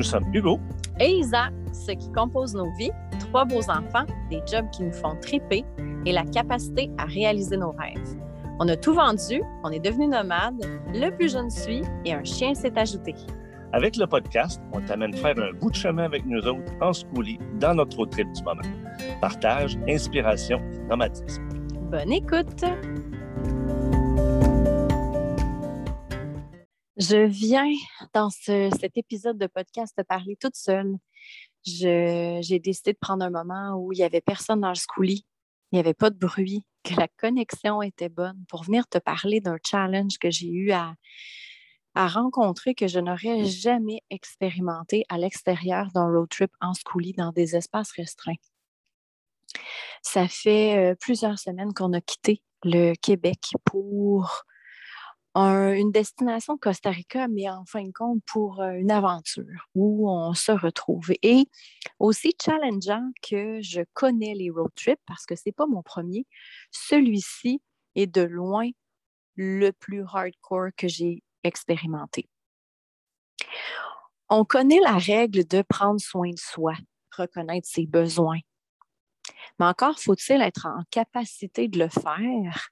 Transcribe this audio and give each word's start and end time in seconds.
Nous 0.00 0.04
sommes 0.04 0.34
Hugo 0.34 0.58
et 0.98 1.10
Isa, 1.10 1.50
ce 1.74 1.92
qui 1.92 2.10
compose 2.12 2.54
nos 2.54 2.72
vies, 2.78 2.90
trois 3.18 3.44
beaux 3.44 3.68
enfants, 3.68 4.06
des 4.30 4.40
jobs 4.50 4.64
qui 4.70 4.84
nous 4.84 4.94
font 4.94 5.14
triper 5.20 5.62
et 6.06 6.12
la 6.12 6.24
capacité 6.24 6.90
à 6.96 7.04
réaliser 7.04 7.58
nos 7.58 7.72
rêves. 7.72 8.16
On 8.60 8.68
a 8.68 8.76
tout 8.76 8.94
vendu, 8.94 9.42
on 9.62 9.70
est 9.70 9.78
devenu 9.78 10.06
nomade, 10.06 10.64
le 10.94 11.10
plus 11.10 11.30
jeune 11.30 11.50
suit 11.50 11.82
et 12.06 12.14
un 12.14 12.24
chien 12.24 12.54
s'est 12.54 12.72
ajouté. 12.78 13.14
Avec 13.74 13.98
le 13.98 14.06
podcast, 14.06 14.62
on 14.72 14.80
t'amène 14.80 15.12
faire 15.12 15.38
un 15.38 15.52
bout 15.52 15.68
de 15.68 15.76
chemin 15.76 16.04
avec 16.04 16.24
nous 16.24 16.40
autres 16.46 16.72
en 16.80 16.94
schoolie 16.94 17.38
dans 17.58 17.74
notre 17.74 17.98
road 17.98 18.08
trip 18.08 18.32
du 18.32 18.42
moment. 18.42 18.62
Partage, 19.20 19.78
inspiration, 19.86 20.62
nomadisme. 20.88 21.46
Bonne 21.90 22.12
écoute! 22.12 22.64
Je 27.00 27.16
viens 27.16 27.72
dans 28.12 28.28
cet 28.28 28.94
épisode 28.94 29.38
de 29.38 29.46
podcast 29.46 29.94
te 29.96 30.02
parler 30.02 30.36
toute 30.36 30.54
seule. 30.54 30.96
J'ai 31.64 32.58
décidé 32.62 32.92
de 32.92 32.98
prendre 33.00 33.24
un 33.24 33.30
moment 33.30 33.74
où 33.74 33.90
il 33.92 33.96
n'y 33.96 34.04
avait 34.04 34.20
personne 34.20 34.60
dans 34.60 34.68
le 34.68 34.74
schoolie, 34.74 35.24
il 35.72 35.76
n'y 35.76 35.80
avait 35.80 35.94
pas 35.94 36.10
de 36.10 36.18
bruit, 36.18 36.62
que 36.84 36.92
la 36.96 37.08
connexion 37.08 37.80
était 37.80 38.10
bonne 38.10 38.44
pour 38.50 38.64
venir 38.64 38.86
te 38.86 38.98
parler 38.98 39.40
d'un 39.40 39.56
challenge 39.66 40.18
que 40.18 40.30
j'ai 40.30 40.50
eu 40.50 40.72
à, 40.72 40.94
rencontrer 41.94 42.74
que 42.74 42.86
je 42.86 43.00
n'aurais 43.00 43.46
jamais 43.46 44.02
expérimenté 44.10 45.06
à 45.08 45.16
l'extérieur 45.16 45.88
d'un 45.94 46.04
road 46.06 46.28
trip 46.28 46.50
en 46.60 46.74
schoolie 46.74 47.14
dans 47.14 47.32
des 47.32 47.56
espaces 47.56 47.92
restreints. 47.92 48.40
Ça 50.02 50.28
fait 50.28 50.76
euh, 50.76 50.94
plusieurs 51.00 51.38
semaines 51.38 51.72
qu'on 51.72 51.94
a 51.94 52.02
quitté 52.02 52.42
le 52.62 52.92
Québec 52.94 53.40
pour 53.64 54.44
une 55.34 55.92
destination 55.92 56.58
Costa 56.58 56.90
Rica, 56.90 57.28
mais 57.28 57.48
en 57.48 57.64
fin 57.64 57.84
de 57.84 57.92
compte 57.92 58.20
pour 58.26 58.60
euh, 58.60 58.72
une 58.72 58.90
aventure 58.90 59.68
où 59.74 60.10
on 60.10 60.34
se 60.34 60.52
retrouve. 60.52 61.12
Et 61.22 61.46
aussi 61.98 62.34
challengeant 62.42 63.10
que 63.22 63.60
je 63.60 63.82
connais 63.92 64.34
les 64.34 64.50
road 64.50 64.72
trips 64.74 65.00
parce 65.06 65.26
que 65.26 65.36
ce 65.36 65.42
n'est 65.46 65.52
pas 65.52 65.66
mon 65.66 65.82
premier. 65.82 66.26
Celui-ci 66.72 67.62
est 67.94 68.08
de 68.08 68.22
loin 68.22 68.68
le 69.36 69.70
plus 69.70 70.02
hardcore 70.02 70.70
que 70.76 70.88
j'ai 70.88 71.22
expérimenté. 71.44 72.28
On 74.28 74.44
connaît 74.44 74.80
la 74.80 74.98
règle 74.98 75.46
de 75.46 75.62
prendre 75.62 76.00
soin 76.00 76.30
de 76.30 76.38
soi, 76.38 76.74
reconnaître 77.16 77.68
ses 77.68 77.86
besoins. 77.86 78.40
Mais 79.58 79.66
encore 79.66 79.98
faut-il 79.98 80.40
être 80.42 80.66
en 80.66 80.82
capacité 80.90 81.68
de 81.68 81.78
le 81.78 81.88
faire 81.88 82.70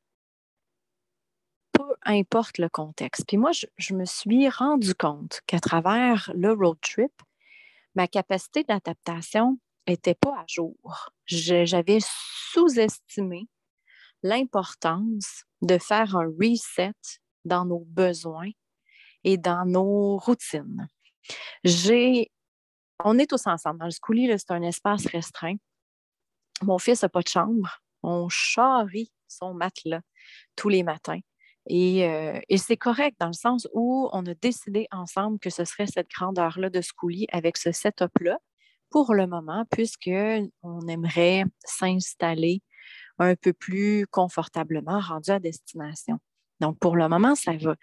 peu 1.79 1.95
importe 2.03 2.59
le 2.59 2.69
contexte. 2.69 3.25
Puis 3.29 3.37
moi, 3.37 3.53
je, 3.53 3.95
me 3.95 4.05
suis 4.05 4.48
rendu 4.48 4.95
compte 4.95 5.41
qu'à 5.47 5.61
travers 5.61 6.31
le 6.35 6.53
road 6.53 6.79
trip, 6.81 7.12
ma 7.95 8.09
capacité 8.09 8.65
d'adaptation 8.65 9.59
n'était 9.87 10.17
pas 10.17 10.41
à 10.41 10.45
jour. 10.48 11.12
J'avais 11.27 12.01
sous-estimé 12.03 13.47
l'importance 14.25 15.45
de 15.62 15.79
faire 15.79 16.17
un 16.17 16.27
reset 16.27 16.95
dans 17.45 17.65
nos 17.65 17.85
besoins 17.87 18.51
et 19.23 19.37
dans 19.37 19.65
nos 19.65 20.19
routines. 20.19 20.89
J'ai, 21.63 22.33
on 23.05 23.19
est 23.20 23.31
tous 23.31 23.47
ensemble. 23.47 23.79
Dans 23.79 23.85
le 23.85 23.92
schoolie, 23.92 24.29
c'est 24.37 24.51
un 24.51 24.63
espace 24.63 25.07
restreint. 25.07 25.57
Mon 26.63 26.79
fils 26.79 27.03
n'a 27.03 27.09
pas 27.09 27.23
de 27.23 27.29
chambre. 27.29 27.81
On 28.03 28.29
charrie 28.29 29.13
son 29.29 29.55
matelas 29.55 30.01
tous 30.57 30.69
les 30.69 30.83
matins. 30.83 31.20
Euh, 31.70 32.41
et, 32.48 32.56
c'est 32.56 32.77
correct 32.77 33.16
dans 33.20 33.27
le 33.27 33.33
sens 33.34 33.69
où 33.74 34.08
on 34.12 34.24
a 34.27 34.34
décidé 34.34 34.86
ensemble 34.91 35.38
que 35.38 35.50
ce 35.50 35.64
serait 35.64 35.86
cette 35.86 36.08
grandeur-là 36.11 36.70
de 36.70 36.80
schoolie 36.80 37.27
avec 37.30 37.56
ce 37.56 37.72
setup-là 37.72 38.38
pour 38.91 39.14
le 39.14 39.27
moment, 39.27 39.64
puisqu'on 39.70 40.89
aimerait 40.89 41.44
s'installer 41.64 42.62
un 43.18 43.34
peu 43.34 43.52
plus 43.52 44.07
confortablement 44.07 45.01
rendu 45.01 45.30
à 45.30 45.40
destination. 45.40 46.18
Donc, 46.61 46.78
pour 46.78 46.96
le 46.96 47.08
moment, 47.08 47.34
ça 47.34 47.52
va. 47.52 47.77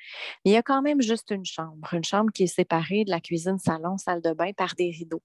Mais 0.43 0.51
il 0.51 0.53
y 0.53 0.57
a 0.57 0.63
quand 0.63 0.81
même 0.81 1.01
juste 1.01 1.29
une 1.31 1.45
chambre, 1.45 1.93
une 1.93 2.03
chambre 2.03 2.31
qui 2.31 2.43
est 2.43 2.47
séparée 2.47 3.05
de 3.05 3.11
la 3.11 3.21
cuisine, 3.21 3.59
salon, 3.59 3.97
salle 3.97 4.21
de 4.21 4.33
bain 4.33 4.51
par 4.53 4.73
des 4.75 4.89
rideaux. 4.89 5.23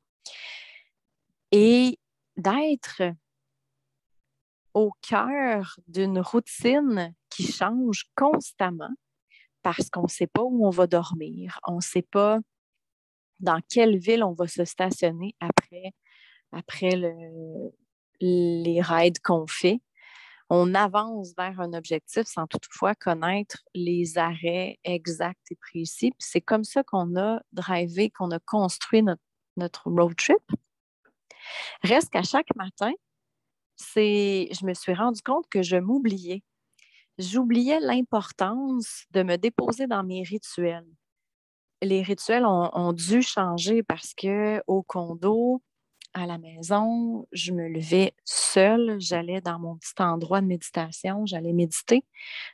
Et 1.51 1.99
d'être 2.37 3.03
au 4.75 4.93
cœur 5.03 5.77
d'une 5.89 6.21
routine 6.21 7.15
qui 7.31 7.51
change 7.51 8.05
constamment 8.17 8.95
parce 9.63 9.91
qu'on 9.91 10.05
ne 10.05 10.09
sait 10.09 10.27
pas 10.27 10.43
où 10.43 10.67
on 10.67 10.71
va 10.71 10.87
dormir, 10.87 11.59
on 11.67 11.77
ne 11.77 11.81
sait 11.81 12.03
pas 12.03 12.39
dans 13.41 13.61
quelle 13.69 13.99
ville 13.99 14.23
on 14.23 14.33
va 14.33 14.47
se 14.47 14.65
stationner 14.65 15.35
après, 15.41 15.93
les 18.21 18.81
raids 18.83 19.13
qu'on 19.25 19.47
fait. 19.47 19.81
On 20.51 20.75
avance 20.75 21.33
vers 21.39 21.61
un 21.61 21.73
objectif 21.75 22.25
sans 22.27 22.47
toutefois 22.47 22.95
connaître 22.97 23.59
les 23.73 24.19
arrêts 24.19 24.79
exacts 24.83 25.53
et 25.53 25.57
précis. 25.57 26.13
C'est 26.19 26.41
comme 26.41 26.65
ça 26.65 26.83
qu'on 26.83 27.17
a 27.17 27.41
drivé, 27.53 28.11
qu'on 28.11 28.33
a 28.33 28.41
construit 28.41 29.03
notre, 29.03 29.23
notre 29.57 29.89
road 29.89 30.17
trip. 30.17 30.43
Reste 31.83 32.11
qu'à 32.11 32.25
chaque 32.25 32.55
matin, 32.57 32.93
je 33.95 34.67
me 34.67 34.75
suis 34.75 34.93
rendu 34.93 35.23
compte 35.23 35.49
que 35.49 35.63
je 35.63 35.77
m'oubliais. 35.77 36.43
J'oubliais 37.21 37.81
l'importance 37.81 39.05
de 39.11 39.23
me 39.23 39.37
déposer 39.37 39.87
dans 39.87 40.03
mes 40.03 40.23
rituels. 40.23 40.89
Les 41.83 42.01
rituels 42.01 42.47
ont, 42.47 42.93
dû 42.95 43.21
changer 43.21 43.83
parce 43.83 44.15
que 44.15 44.63
au 44.67 44.83
condo, 44.83 45.63
à 46.15 46.25
la 46.25 46.39
maison, 46.39 47.29
je 47.33 47.53
me 47.53 47.69
levais 47.69 48.15
seule, 48.25 48.97
j'allais 49.01 49.43
dans 49.43 49.59
mon 49.59 49.77
petit 49.77 49.93
endroit 49.99 50.41
de 50.41 50.47
méditation, 50.47 51.27
j'allais 51.27 51.53
méditer, 51.53 52.05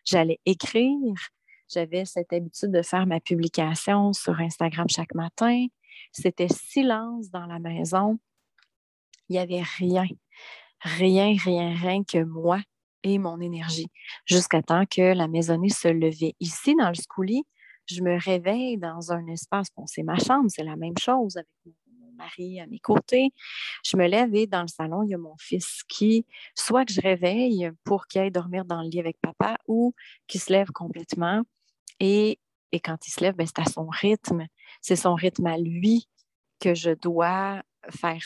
j'allais 0.05 0.41
écrire. 0.47 1.15
J'avais 1.69 2.05
cette 2.05 2.33
habitude 2.33 2.73
de 2.73 2.83
faire 2.83 3.07
ma 3.07 3.21
publication 3.21 4.13
sur 4.13 4.41
Instagram 4.41 4.89
chaque 4.89 5.15
matin. 5.15 5.67
C'était 6.11 6.49
silence 6.49 7.31
dans 7.31 7.47
la 7.47 7.61
maison. 7.61 8.19
Il 9.29 9.35
n'y 9.35 9.39
avait 9.39 9.63
rien 9.79 10.07
rien, 10.81 11.35
rien, 11.37 11.75
rien 11.75 12.05
que 12.05 12.23
moi 12.25 12.61
et 13.07 13.19
mon 13.19 13.41
énergie, 13.41 13.87
jusqu'à 14.25 14.63
temps 14.63 14.85
que 14.85 15.15
la 15.15 15.29
maisonnée 15.29 15.69
se 15.69 15.87
levait. 15.87 16.35
Ici, 16.41 16.75
dans 16.75 16.89
le 16.89 16.95
schoolie, 16.95 17.45
je 17.87 18.03
me 18.03 18.19
réveille 18.21 18.79
dans 18.79 19.13
un 19.13 19.27
espace, 19.29 19.69
bon, 19.77 19.87
c'est 19.87 20.03
ma 20.03 20.19
chambre, 20.19 20.47
c'est 20.49 20.65
la 20.65 20.75
même 20.75 20.99
chose 20.99 21.37
avec 21.37 21.49
mon 21.65 22.11
mari 22.17 22.61
à 22.61 22.67
mes 22.67 22.81
côtés. 22.81 23.31
Je 23.85 23.97
me 23.97 24.09
lève 24.09 24.35
et 24.35 24.49
dans 24.49 24.63
le 24.63 24.69
salon, 24.69 25.05
il 25.05 25.11
y 25.11 25.15
a 25.15 25.19
mon 25.19 25.37
fils 25.39 25.83
qui, 25.89 26.27
soit 26.57 26.85
que 26.85 26.93
je 26.93 27.01
réveille 27.01 27.71
pour 27.85 28.09
qu'il 28.09 28.23
aille 28.23 28.33
dormir 28.33 28.65
dans 28.65 28.83
le 28.83 28.89
lit 28.89 28.99
avec 28.99 29.19
papa 29.21 29.57
ou 29.69 29.95
qu'il 30.27 30.41
se 30.41 30.53
lève 30.53 30.73
complètement. 30.73 31.43
Et, 32.01 32.41
et 32.73 32.81
quand 32.81 33.07
il 33.07 33.11
se 33.13 33.21
lève, 33.21 33.37
ben, 33.37 33.47
c'est 33.47 33.61
à 33.61 33.67
son 33.67 33.87
rythme. 33.87 34.47
C'est 34.83 34.97
son 34.97 35.15
rythme 35.15 35.47
à 35.47 35.59
lui 35.59 36.09
que 36.59 36.75
je 36.75 36.91
dois 36.91 37.63
faire 37.91 38.21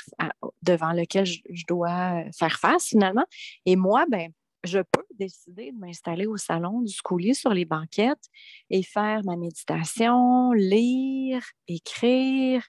devant 0.62 0.92
lequel 0.92 1.26
je, 1.26 1.64
dois 1.68 2.24
euh, 2.24 2.30
faire 2.32 2.58
face 2.58 2.86
finalement. 2.86 3.26
Et 3.66 3.76
moi, 3.76 4.06
ben, 4.10 4.32
je 4.64 4.78
peux 4.78 5.04
décider 5.18 5.72
de 5.72 5.78
m'installer 5.78 6.26
au 6.26 6.36
salon 6.36 6.82
du 6.82 6.92
schoolie 6.92 7.34
sur 7.34 7.52
les 7.54 7.64
banquettes 7.64 8.28
et 8.68 8.82
faire 8.82 9.22
ma 9.24 9.36
méditation, 9.36 10.52
lire, 10.52 11.42
écrire. 11.68 12.62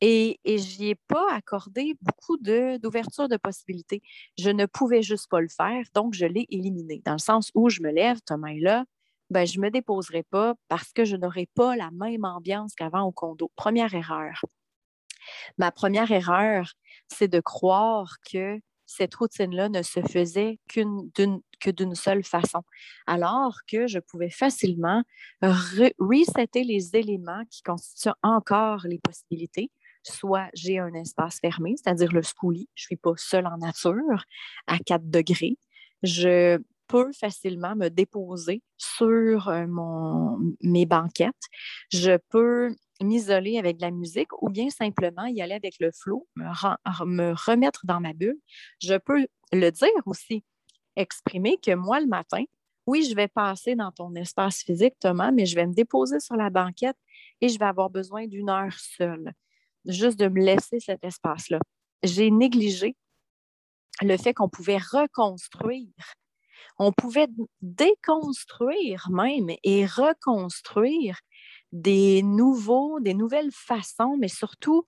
Et, 0.00 0.40
et 0.44 0.58
je 0.58 0.80
n'y 0.80 0.90
ai 0.90 0.94
pas 0.94 1.26
accordé 1.32 1.94
beaucoup 2.00 2.38
d'ouverture 2.38 3.28
de, 3.28 3.36
possibilités. 3.36 4.02
Je 4.38 4.48
ne 4.48 4.64
pouvais 4.64 5.02
juste 5.02 5.28
pas 5.28 5.40
le 5.40 5.48
faire, 5.48 5.84
donc 5.94 6.14
je 6.14 6.24
l'ai 6.24 6.46
éliminé, 6.48 7.02
dans 7.04 7.12
le 7.12 7.18
sens 7.18 7.50
où 7.54 7.68
je 7.68 7.82
me 7.82 7.90
lève, 7.90 8.18
Thomas 8.24 8.48
est 8.48 8.60
là, 8.60 8.84
ben, 9.28 9.46
je 9.46 9.58
ne 9.58 9.64
me 9.64 9.70
déposerai 9.70 10.24
pas 10.24 10.54
parce 10.68 10.92
que 10.92 11.04
je 11.04 11.16
n'aurai 11.16 11.48
pas 11.54 11.76
la 11.76 11.90
même 11.92 12.24
ambiance 12.24 12.74
qu'avant 12.74 13.02
au 13.02 13.12
condo. 13.12 13.50
Première 13.56 13.94
erreur. 13.94 14.42
Ma 15.58 15.70
première 15.70 16.10
erreur, 16.10 16.72
c'est 17.08 17.28
de 17.28 17.40
croire 17.40 18.16
que 18.30 18.58
cette 18.90 19.14
routine-là 19.14 19.68
ne 19.68 19.82
se 19.82 20.00
faisait 20.00 20.58
que 20.68 21.70
d'une 21.70 21.94
seule 21.94 22.24
façon, 22.24 22.62
alors 23.06 23.58
que 23.70 23.86
je 23.86 24.00
pouvais 24.00 24.30
facilement 24.30 25.04
resetter 25.42 26.64
les 26.64 26.96
éléments 26.96 27.44
qui 27.50 27.62
constituent 27.62 28.18
encore 28.22 28.82
les 28.84 28.98
possibilités. 28.98 29.70
Soit 30.02 30.48
j'ai 30.54 30.78
un 30.78 30.92
espace 30.94 31.38
fermé, 31.40 31.74
c'est-à-dire 31.76 32.12
le 32.12 32.22
schoolie, 32.22 32.68
je 32.74 32.84
ne 32.84 32.86
suis 32.86 32.96
pas 32.96 33.12
seule 33.16 33.46
en 33.46 33.58
nature 33.58 34.24
à 34.66 34.78
4 34.78 35.08
degrés. 35.08 35.56
Je 36.02 36.58
peux 36.88 37.12
facilement 37.12 37.76
me 37.76 37.88
déposer 37.90 38.62
sur 38.76 39.48
euh, 39.48 39.66
mon, 39.68 40.38
mes 40.62 40.86
banquettes. 40.86 41.34
Je 41.92 42.18
peux 42.30 42.74
m'isoler 43.02 43.58
avec 43.58 43.78
de 43.78 43.82
la 43.82 43.90
musique 43.90 44.30
ou 44.42 44.50
bien 44.50 44.70
simplement 44.70 45.26
y 45.26 45.40
aller 45.42 45.54
avec 45.54 45.74
le 45.80 45.90
flot, 45.92 46.26
me, 46.36 46.44
me 47.06 47.32
remettre 47.46 47.80
dans 47.84 48.00
ma 48.00 48.12
bulle. 48.12 48.38
Je 48.82 48.94
peux 48.96 49.26
le 49.52 49.70
dire 49.70 49.88
aussi, 50.06 50.44
exprimer 50.96 51.56
que 51.62 51.74
moi, 51.74 52.00
le 52.00 52.06
matin, 52.06 52.44
oui, 52.86 53.04
je 53.08 53.14
vais 53.14 53.28
passer 53.28 53.76
dans 53.76 53.92
ton 53.92 54.14
espace 54.14 54.62
physique, 54.62 54.94
Thomas, 55.00 55.30
mais 55.30 55.46
je 55.46 55.54
vais 55.54 55.66
me 55.66 55.74
déposer 55.74 56.20
sur 56.20 56.36
la 56.36 56.50
banquette 56.50 56.96
et 57.40 57.48
je 57.48 57.58
vais 57.58 57.66
avoir 57.66 57.90
besoin 57.90 58.26
d'une 58.26 58.50
heure 58.50 58.72
seule. 58.72 59.32
juste 59.86 60.18
de 60.18 60.28
me 60.28 60.40
laisser 60.44 60.80
cet 60.80 61.04
espace-là. 61.04 61.58
J'ai 62.02 62.30
négligé 62.30 62.96
le 64.02 64.16
fait 64.16 64.34
qu'on 64.34 64.48
pouvait 64.48 64.78
reconstruire. 64.78 65.94
On 66.78 66.92
pouvait 66.92 67.28
déconstruire 67.62 69.08
même 69.10 69.50
et 69.62 69.86
reconstruire 69.86 71.18
des 71.72 72.22
nouveaux, 72.22 73.00
des 73.00 73.14
nouvelles 73.14 73.52
façons, 73.52 74.16
mais 74.18 74.28
surtout 74.28 74.84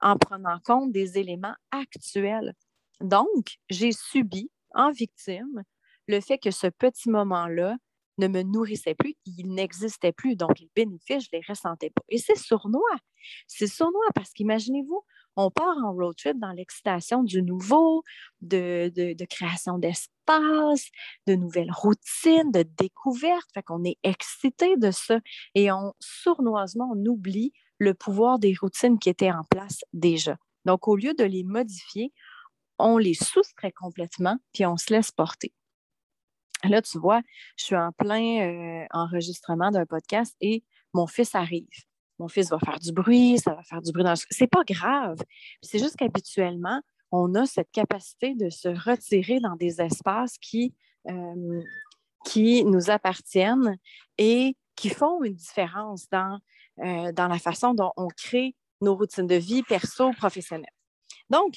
en 0.00 0.16
prenant 0.16 0.58
compte 0.64 0.92
des 0.92 1.18
éléments 1.18 1.54
actuels. 1.70 2.54
Donc, 3.00 3.58
j'ai 3.70 3.92
subi 3.92 4.50
en 4.74 4.90
victime 4.90 5.62
le 6.08 6.20
fait 6.20 6.38
que 6.38 6.50
ce 6.50 6.66
petit 6.66 7.10
moment-là 7.10 7.76
ne 8.18 8.28
me 8.28 8.42
nourrissait 8.42 8.94
plus, 8.94 9.14
il 9.26 9.52
n'existait 9.54 10.12
plus. 10.12 10.36
Donc, 10.36 10.58
les 10.60 10.70
bénéfices, 10.74 11.24
je 11.24 11.28
ne 11.32 11.40
les 11.40 11.44
ressentais 11.46 11.90
pas. 11.90 12.02
Et 12.08 12.18
c'est 12.18 12.36
sournois. 12.36 12.98
C'est 13.46 13.66
sournois 13.66 14.08
parce 14.14 14.32
qu'imaginez-vous, 14.32 15.04
on 15.36 15.50
part 15.50 15.76
en 15.84 15.92
road 15.92 16.16
trip 16.16 16.38
dans 16.38 16.52
l'excitation 16.52 17.22
du 17.22 17.42
nouveau, 17.42 18.02
de, 18.40 19.24
création 19.26 19.78
d'espace, 19.78 20.88
de 21.26 21.34
nouvelles 21.34 21.72
routines, 21.72 22.50
de 22.50 22.64
découvertes. 22.78 23.48
Fait 23.52 23.62
qu'on 23.62 23.84
est 23.84 23.98
excité 24.02 24.76
de 24.76 24.90
ça 24.90 25.20
et 25.54 25.70
on 25.70 25.92
sournoisement, 26.00 26.90
on 26.94 27.06
oublie 27.06 27.52
le 27.78 27.92
pouvoir 27.92 28.38
des 28.38 28.54
routines 28.58 28.98
qui 28.98 29.10
étaient 29.10 29.30
en 29.30 29.44
place 29.44 29.84
déjà. 29.92 30.36
Donc, 30.64 30.88
au 30.88 30.96
lieu 30.96 31.12
de 31.14 31.24
les 31.24 31.44
modifier, 31.44 32.12
on 32.78 32.98
les 32.98 33.14
soustrait 33.14 33.72
complètement, 33.72 34.38
puis 34.52 34.66
on 34.66 34.76
se 34.76 34.92
laisse 34.92 35.12
porter. 35.12 35.52
Là, 36.64 36.80
tu 36.82 36.98
vois, 36.98 37.20
je 37.56 37.64
suis 37.66 37.76
en 37.76 37.92
plein 37.92 38.82
euh, 38.82 38.86
enregistrement 38.90 39.70
d'un 39.70 39.86
podcast 39.86 40.34
et 40.40 40.64
mon 40.94 41.06
fils 41.06 41.34
arrive. 41.34 41.68
Mon 42.18 42.28
fils 42.28 42.50
va 42.50 42.58
faire 42.58 42.78
du 42.78 42.92
bruit, 42.92 43.38
ça 43.38 43.54
va 43.54 43.62
faire 43.62 43.82
du 43.82 43.92
bruit 43.92 44.04
dans 44.04 44.12
le... 44.12 44.16
C'est 44.30 44.46
pas 44.46 44.64
grave. 44.64 45.18
C'est 45.62 45.78
juste 45.78 45.96
qu'habituellement, 45.96 46.80
on 47.12 47.34
a 47.34 47.46
cette 47.46 47.70
capacité 47.70 48.34
de 48.34 48.50
se 48.50 48.68
retirer 48.68 49.40
dans 49.40 49.56
des 49.56 49.80
espaces 49.80 50.38
qui, 50.38 50.74
qui 52.24 52.64
nous 52.64 52.90
appartiennent 52.90 53.78
et 54.18 54.56
qui 54.74 54.88
font 54.88 55.22
une 55.22 55.34
différence 55.34 56.08
dans, 56.10 56.38
dans 56.78 57.28
la 57.28 57.38
façon 57.38 57.74
dont 57.74 57.92
on 57.96 58.08
crée 58.08 58.54
nos 58.80 58.94
routines 58.94 59.26
de 59.26 59.36
vie 59.36 59.62
perso, 59.62 60.10
professionnelles. 60.12 60.66
Donc, 61.30 61.56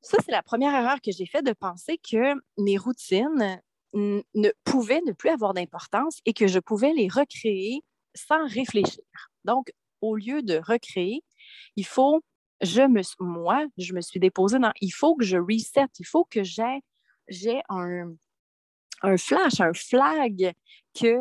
ça, 0.00 0.18
c'est 0.24 0.32
la 0.32 0.42
première 0.42 0.74
erreur 0.74 1.00
que 1.00 1.10
j'ai 1.12 1.26
faite 1.26 1.46
de 1.46 1.52
penser 1.52 1.98
que 1.98 2.34
mes 2.58 2.76
routines 2.76 3.60
ne 3.94 4.50
pouvaient 4.64 5.02
ne 5.06 5.12
plus 5.12 5.30
avoir 5.30 5.54
d'importance 5.54 6.18
et 6.26 6.34
que 6.34 6.46
je 6.46 6.58
pouvais 6.58 6.92
les 6.92 7.08
recréer 7.08 7.82
sans 8.14 8.46
réfléchir. 8.46 9.02
Donc, 9.44 9.72
au 10.04 10.16
lieu 10.16 10.42
de 10.42 10.56
recréer, 10.56 11.22
il 11.76 11.86
faut, 11.86 12.22
je 12.60 12.82
me, 12.82 13.02
moi, 13.20 13.66
je 13.76 13.94
me 13.94 14.00
suis 14.00 14.20
déposée 14.20 14.58
dans, 14.58 14.72
il 14.80 14.90
faut 14.92 15.14
que 15.16 15.24
je 15.24 15.38
reset, 15.38 15.88
il 15.98 16.06
faut 16.06 16.24
que 16.24 16.42
j'ai, 16.42 16.80
j'ai 17.28 17.62
un, 17.68 18.14
un 19.02 19.16
flash, 19.16 19.60
un 19.60 19.72
flag 19.72 20.52
que 20.98 21.18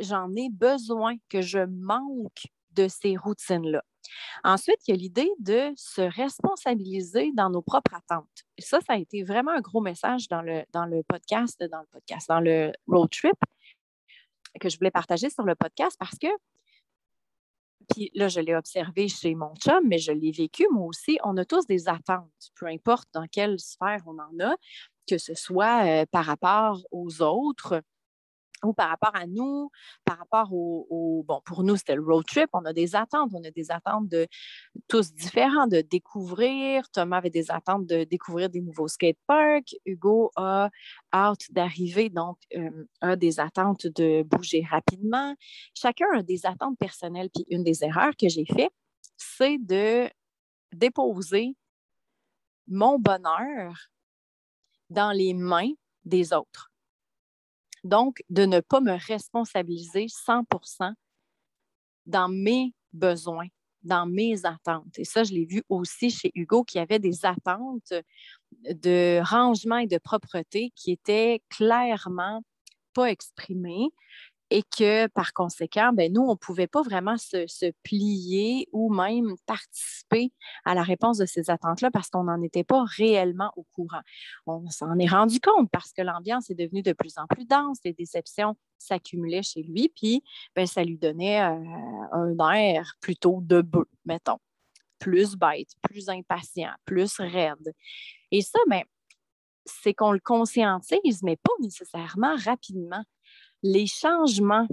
j'en 0.00 0.34
ai 0.36 0.48
besoin, 0.50 1.16
que 1.28 1.40
je 1.40 1.60
manque 1.60 2.46
de 2.72 2.88
ces 2.88 3.16
routines-là. 3.16 3.82
Ensuite, 4.44 4.78
il 4.86 4.92
y 4.92 4.94
a 4.94 4.96
l'idée 4.96 5.30
de 5.38 5.72
se 5.76 6.00
responsabiliser 6.00 7.32
dans 7.34 7.50
nos 7.50 7.62
propres 7.62 7.94
attentes. 7.94 8.44
Et 8.56 8.62
ça, 8.62 8.80
ça 8.80 8.94
a 8.94 8.96
été 8.96 9.22
vraiment 9.22 9.50
un 9.52 9.60
gros 9.60 9.80
message 9.80 10.28
dans 10.28 10.42
le, 10.42 10.62
dans 10.72 10.86
le 10.86 11.02
podcast, 11.02 11.62
dans 11.64 11.80
le 11.80 11.86
podcast, 11.90 12.28
dans 12.28 12.40
le 12.40 12.72
road 12.86 13.10
trip 13.10 13.36
que 14.60 14.68
je 14.68 14.78
voulais 14.78 14.90
partager 14.90 15.30
sur 15.30 15.44
le 15.44 15.54
podcast 15.54 15.96
parce 15.98 16.18
que, 16.18 16.28
puis 17.88 18.10
là, 18.14 18.28
je 18.28 18.40
l'ai 18.40 18.54
observé 18.54 19.08
chez 19.08 19.34
mon 19.34 19.54
chum, 19.56 19.80
mais 19.86 19.98
je 19.98 20.12
l'ai 20.12 20.30
vécu 20.30 20.66
moi 20.70 20.86
aussi, 20.86 21.18
on 21.24 21.36
a 21.36 21.44
tous 21.44 21.66
des 21.66 21.88
attentes, 21.88 22.50
peu 22.54 22.66
importe 22.66 23.08
dans 23.12 23.26
quelle 23.26 23.58
sphère 23.58 24.02
on 24.06 24.18
en 24.18 24.44
a, 24.44 24.56
que 25.08 25.18
ce 25.18 25.34
soit 25.34 25.86
euh, 25.86 26.06
par 26.10 26.24
rapport 26.26 26.80
aux 26.90 27.22
autres, 27.22 27.82
ou 28.64 28.72
par 28.72 28.88
rapport 28.88 29.14
à 29.14 29.26
nous, 29.26 29.70
par 30.04 30.18
rapport 30.18 30.52
au, 30.52 31.24
bon, 31.26 31.40
pour 31.44 31.62
nous, 31.62 31.76
c'était 31.76 31.94
le 31.94 32.02
road 32.02 32.24
trip, 32.26 32.48
on 32.52 32.64
a 32.64 32.72
des 32.72 32.96
attentes, 32.96 33.30
on 33.34 33.42
a 33.44 33.50
des 33.50 33.70
attentes 33.70 34.08
de 34.08 34.26
tous 34.88 35.12
différents, 35.12 35.66
de 35.66 35.80
découvrir. 35.80 36.88
Thomas 36.90 37.18
avait 37.18 37.30
des 37.30 37.50
attentes 37.50 37.86
de 37.86 38.04
découvrir 38.04 38.50
des 38.50 38.60
nouveaux 38.60 38.88
skateparks. 38.88 39.76
Hugo 39.84 40.30
a 40.36 40.70
hâte 41.12 41.50
d'arriver, 41.50 42.10
donc 42.10 42.38
euh, 42.56 42.86
a 43.00 43.16
des 43.16 43.40
attentes 43.40 43.86
de 43.86 44.22
bouger 44.22 44.64
rapidement. 44.68 45.34
Chacun 45.74 46.06
a 46.14 46.22
des 46.22 46.46
attentes 46.46 46.78
personnelles. 46.78 47.30
Puis 47.34 47.44
une 47.50 47.64
des 47.64 47.84
erreurs 47.84 48.16
que 48.16 48.28
j'ai 48.28 48.44
faites, 48.44 48.72
c'est 49.16 49.58
de 49.58 50.08
déposer 50.72 51.56
mon 52.66 52.98
bonheur 52.98 53.74
dans 54.90 55.12
les 55.12 55.34
mains 55.34 55.72
des 56.04 56.32
autres. 56.32 56.67
Donc, 57.84 58.22
de 58.30 58.44
ne 58.44 58.60
pas 58.60 58.80
me 58.80 58.96
responsabiliser 59.06 60.06
100% 60.06 60.92
dans 62.06 62.28
mes 62.28 62.74
besoins, 62.92 63.48
dans 63.82 64.06
mes 64.06 64.44
attentes. 64.44 64.98
Et 64.98 65.04
ça, 65.04 65.24
je 65.24 65.32
l'ai 65.32 65.44
vu 65.44 65.62
aussi 65.68 66.10
chez 66.10 66.32
Hugo, 66.34 66.64
qui 66.64 66.78
avait 66.78 66.98
des 66.98 67.24
attentes 67.24 67.92
de 68.64 69.20
rangement 69.22 69.78
et 69.78 69.86
de 69.86 69.98
propreté 69.98 70.72
qui 70.74 70.92
étaient 70.92 71.42
clairement 71.50 72.42
pas 72.94 73.10
exprimées 73.10 73.90
et 74.50 74.62
que 74.62 75.06
par 75.08 75.32
conséquent, 75.32 75.92
ben, 75.92 76.12
nous, 76.12 76.22
on 76.22 76.32
ne 76.32 76.36
pouvait 76.36 76.66
pas 76.66 76.82
vraiment 76.82 77.16
se, 77.18 77.72
plier 77.82 78.68
ou 78.72 78.92
même 78.92 79.34
participer 79.46 80.32
à 80.64 80.74
la 80.74 80.82
réponse 80.82 81.18
de 81.18 81.26
ces 81.26 81.50
attentes-là 81.50 81.90
parce 81.90 82.08
qu'on 82.08 82.24
n'en 82.24 82.42
était 82.42 82.64
pas 82.64 82.84
réellement 82.96 83.52
au 83.56 83.64
courant. 83.74 84.00
On 84.46 84.68
s'en 84.70 84.98
est 84.98 85.08
rendu 85.08 85.40
compte 85.40 85.70
parce 85.70 85.92
que 85.92 86.02
l'ambiance 86.02 86.50
est 86.50 86.54
devenue 86.54 86.82
de 86.82 86.92
plus 86.92 87.18
en 87.18 87.26
plus 87.26 87.46
dense, 87.46 87.78
les 87.84 87.92
déceptions 87.92 88.56
s'accumulaient 88.78 89.42
chez 89.42 89.62
lui, 89.62 89.92
puis 89.94 90.22
ben, 90.54 90.66
ça 90.66 90.84
lui 90.84 90.96
donnait 90.96 91.42
euh, 91.42 91.56
un 92.12 92.54
air 92.54 92.94
plutôt 93.00 93.40
de 93.42 93.60
bœuf, 93.60 93.86
mettons, 94.04 94.38
plus 94.98 95.36
bête, 95.36 95.70
plus 95.82 96.08
impatient, 96.08 96.72
plus 96.84 97.18
raide. 97.20 97.74
Et 98.30 98.42
ça, 98.42 98.58
ben, 98.68 98.82
c'est 99.64 99.94
qu'on 99.94 100.12
le 100.12 100.20
conscientise, 100.20 101.22
mais 101.22 101.36
pas 101.36 101.52
nécessairement 101.60 102.36
rapidement 102.36 103.04
les 103.62 103.86
changements 103.86 104.66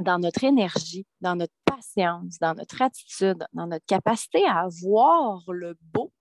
dans 0.00 0.18
notre 0.18 0.44
énergie, 0.44 1.06
dans 1.20 1.36
notre 1.36 1.54
patience, 1.64 2.38
dans 2.38 2.54
notre 2.54 2.80
attitude, 2.82 3.44
dans 3.52 3.66
notre 3.66 3.86
capacité 3.86 4.44
à 4.46 4.68
voir 4.82 5.42
le 5.48 5.76
beau 5.80 6.12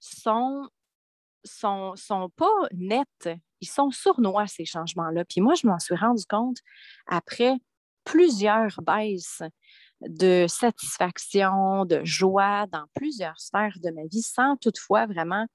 sont, 0.00 0.68
sont, 1.44 1.94
sont 1.96 2.30
pas 2.36 2.68
nets. 2.72 3.28
Ils 3.60 3.68
sont 3.68 3.90
sournois, 3.90 4.46
ces 4.46 4.64
changements-là. 4.64 5.24
Puis 5.24 5.40
moi, 5.40 5.54
je 5.54 5.66
m'en 5.66 5.78
suis 5.78 5.96
rendu 5.96 6.24
compte 6.28 6.58
après 7.06 7.54
plusieurs 8.04 8.80
baisses 8.82 9.42
de 10.02 10.46
satisfaction, 10.46 11.86
de 11.86 12.04
joie 12.04 12.66
dans 12.66 12.84
plusieurs 12.94 13.40
sphères 13.40 13.78
de 13.82 13.90
ma 13.90 14.06
vie 14.06 14.22
sans 14.22 14.56
toutefois 14.56 15.06
vraiment 15.06 15.46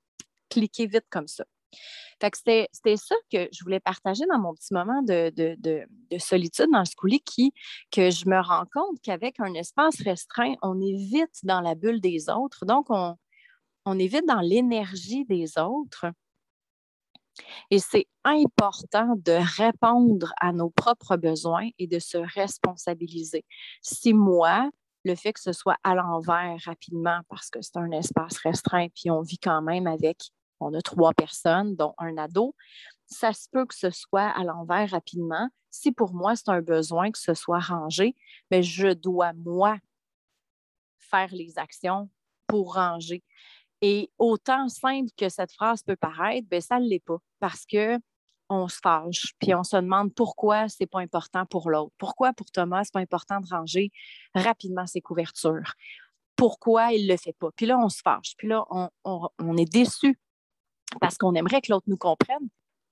cliquer 0.49 0.87
vite 0.87 1.05
comme 1.09 1.27
ça 1.27 1.45
c'était 2.33 2.97
ça 2.97 3.15
que 3.31 3.47
je 3.51 3.63
voulais 3.63 3.79
partager 3.79 4.25
dans 4.31 4.39
mon 4.39 4.53
petit 4.53 4.73
moment 4.73 5.01
de, 5.01 5.31
solitude 6.19 6.67
dans 6.71 6.79
le 6.79 6.85
schoolie, 6.85 7.21
qui, 7.21 7.53
que 7.91 8.11
je 8.11 8.27
me 8.27 8.39
rends 8.39 8.65
compte 8.73 9.01
qu'avec 9.01 9.39
un 9.39 9.53
espace 9.53 10.01
restreint, 10.03 10.53
on 10.61 10.79
est 10.79 10.95
vite 10.95 11.39
dans 11.43 11.61
la 11.61 11.75
bulle 11.75 12.01
des 12.01 12.29
autres. 12.29 12.65
Donc, 12.65 12.87
on, 12.89 13.15
on 13.85 13.99
est 13.99 14.07
vite 14.07 14.27
dans 14.27 14.41
l'énergie 14.41 15.25
des 15.25 15.57
autres. 15.57 16.05
Et 17.69 17.79
c'est 17.79 18.07
important 18.23 19.15
de 19.15 19.39
répondre 19.57 20.33
à 20.39 20.51
nos 20.51 20.69
propres 20.69 21.17
besoins 21.17 21.69
et 21.79 21.87
de 21.87 21.97
se 21.97 22.17
responsabiliser. 22.17 23.45
Si 23.81 24.13
moi, 24.13 24.69
le 25.03 25.15
fait 25.15 25.33
que 25.33 25.39
ce 25.39 25.53
soit 25.53 25.77
à 25.83 25.95
l'envers 25.95 26.57
rapidement 26.65 27.19
parce 27.29 27.49
que 27.49 27.61
c'est 27.61 27.77
un 27.77 27.91
espace 27.91 28.37
restreint, 28.39 28.87
puis 28.93 29.09
on 29.09 29.21
vit 29.21 29.39
quand 29.39 29.61
même 29.61 29.87
avec 29.87 30.17
on 30.61 30.73
a 30.73 30.81
trois 30.81 31.13
personnes, 31.13 31.75
dont 31.75 31.93
un 31.97 32.17
ado, 32.17 32.55
ça 33.05 33.33
se 33.33 33.47
peut 33.51 33.65
que 33.65 33.75
ce 33.75 33.89
soit 33.89 34.29
à 34.29 34.43
l'envers 34.43 34.89
rapidement. 34.91 35.49
Si 35.69 35.91
pour 35.91 36.13
moi, 36.13 36.35
c'est 36.35 36.49
un 36.49 36.61
besoin 36.61 37.11
que 37.11 37.19
ce 37.19 37.33
soit 37.33 37.59
rangé, 37.59 38.15
mais 38.49 38.63
je 38.63 38.93
dois, 38.93 39.33
moi, 39.33 39.77
faire 40.99 41.29
les 41.33 41.57
actions 41.57 42.09
pour 42.47 42.75
ranger. 42.75 43.23
Et 43.81 44.11
autant 44.17 44.69
simple 44.69 45.09
que 45.17 45.29
cette 45.29 45.51
phrase 45.51 45.83
peut 45.83 45.95
paraître, 45.95 46.47
bien, 46.47 46.61
ça 46.61 46.79
ne 46.79 46.87
l'est 46.87 47.03
pas 47.03 47.17
parce 47.39 47.65
que 47.65 47.97
on 48.49 48.67
se 48.67 48.79
fâche, 48.83 49.33
puis 49.39 49.55
on 49.55 49.63
se 49.63 49.77
demande 49.77 50.13
pourquoi 50.13 50.67
ce 50.67 50.75
n'est 50.81 50.87
pas 50.87 50.99
important 50.99 51.45
pour 51.45 51.69
l'autre. 51.69 51.93
Pourquoi 51.97 52.33
pour 52.33 52.51
Thomas, 52.51 52.83
ce 52.83 52.89
n'est 52.89 52.91
pas 52.91 52.99
important 52.99 53.39
de 53.39 53.47
ranger 53.47 53.91
rapidement 54.35 54.85
ses 54.85 54.99
couvertures? 54.99 55.73
Pourquoi 56.35 56.91
il 56.91 57.07
ne 57.07 57.13
le 57.13 57.17
fait 57.17 57.33
pas? 57.39 57.49
Puis 57.55 57.65
là, 57.65 57.79
on 57.79 57.87
se 57.87 58.01
fâche. 58.01 58.33
Puis 58.37 58.49
là, 58.49 58.65
on 59.05 59.57
est 59.57 59.71
déçu 59.71 60.19
parce 60.99 61.17
qu'on 61.17 61.33
aimerait 61.33 61.61
que 61.61 61.71
l'autre 61.71 61.87
nous 61.87 61.97
comprenne, 61.97 62.49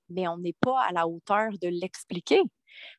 mais 0.09 0.27
on 0.27 0.37
n'est 0.37 0.55
pas 0.59 0.81
à 0.81 0.91
la 0.91 1.07
hauteur 1.07 1.51
de 1.61 1.67
l'expliquer. 1.67 2.41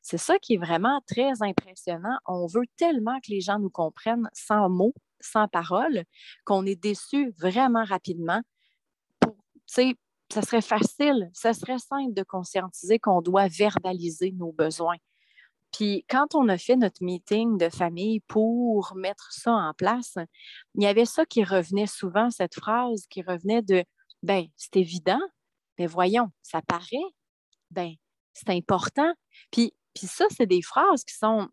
C'est 0.01 0.17
ça 0.17 0.37
qui 0.39 0.55
est 0.55 0.57
vraiment 0.57 1.01
très 1.07 1.41
impressionnant. 1.41 2.17
On 2.25 2.45
veut 2.45 2.67
tellement 2.77 3.19
que 3.19 3.31
les 3.31 3.41
gens 3.41 3.59
nous 3.59 3.69
comprennent 3.69 4.29
sans 4.33 4.69
mots, 4.69 4.93
sans 5.19 5.47
parole, 5.47 6.03
qu'on 6.45 6.65
est 6.65 6.81
déçu 6.81 7.33
vraiment 7.39 7.83
rapidement. 7.83 8.41
Pour, 9.19 9.35
ça 9.67 10.41
serait 10.41 10.61
facile, 10.61 11.29
ça 11.33 11.53
serait 11.53 11.79
simple 11.79 12.13
de 12.13 12.23
conscientiser 12.23 12.99
qu'on 12.99 13.21
doit 13.21 13.47
verbaliser 13.47 14.31
nos 14.31 14.51
besoins. 14.51 14.97
Puis 15.71 16.05
quand 16.09 16.35
on 16.35 16.49
a 16.49 16.57
fait 16.57 16.75
notre 16.75 17.03
meeting 17.03 17.57
de 17.57 17.69
famille 17.69 18.19
pour 18.21 18.93
mettre 18.95 19.31
ça 19.31 19.51
en 19.53 19.73
place, 19.73 20.17
il 20.75 20.83
y 20.83 20.87
avait 20.87 21.05
ça 21.05 21.25
qui 21.25 21.43
revenait 21.43 21.87
souvent, 21.87 22.29
cette 22.29 22.55
phrase 22.55 23.05
qui 23.09 23.21
revenait 23.21 23.61
de 23.61 23.83
ben 24.23 24.47
c'est 24.57 24.77
évident, 24.77 25.21
mais 25.77 25.87
voyons, 25.87 26.31
ça 26.41 26.61
paraît, 26.61 27.09
ben 27.71 27.93
c'est 28.33 28.49
important. 28.49 29.13
Puis, 29.51 29.73
puis 29.93 30.07
ça, 30.07 30.25
c'est 30.29 30.45
des 30.45 30.61
phrases 30.61 31.03
qui 31.03 31.15
sont 31.15 31.49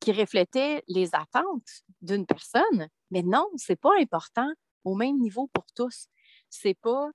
qui 0.00 0.12
reflétaient 0.12 0.82
les 0.88 1.14
attentes 1.14 1.84
d'une 2.00 2.26
personne, 2.26 2.88
mais 3.12 3.22
non, 3.22 3.46
c'est 3.56 3.76
pas 3.76 3.92
important 4.00 4.50
au 4.84 4.96
même 4.96 5.18
niveau 5.18 5.48
pour 5.52 5.66
tous. 5.74 6.08
C'est 6.50 6.74
pas 6.74 7.10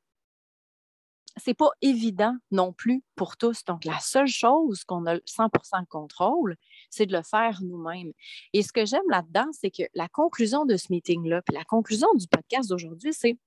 c'est 1.37 1.53
pas 1.53 1.69
évident 1.81 2.35
non 2.51 2.73
plus 2.73 3.03
pour 3.15 3.37
tous. 3.37 3.63
Donc, 3.65 3.85
la 3.85 3.99
seule 3.99 4.27
chose 4.27 4.83
qu'on 4.83 5.05
a 5.05 5.17
100 5.25 5.45
de 5.45 5.87
contrôle, 5.87 6.55
c'est 6.89 7.05
de 7.05 7.15
le 7.15 7.23
faire 7.23 7.59
nous-mêmes. 7.61 8.11
Et 8.53 8.63
ce 8.63 8.73
que 8.73 8.85
j'aime 8.85 9.07
là-dedans, 9.09 9.47
c'est 9.51 9.71
que 9.71 9.83
la 9.93 10.07
conclusion 10.09 10.65
de 10.65 10.77
ce 10.77 10.87
meeting-là, 10.89 11.41
puis 11.43 11.55
la 11.55 11.63
conclusion 11.63 12.07
du 12.15 12.27
podcast 12.27 12.69
d'aujourd'hui, 12.69 13.13
c'est 13.13 13.37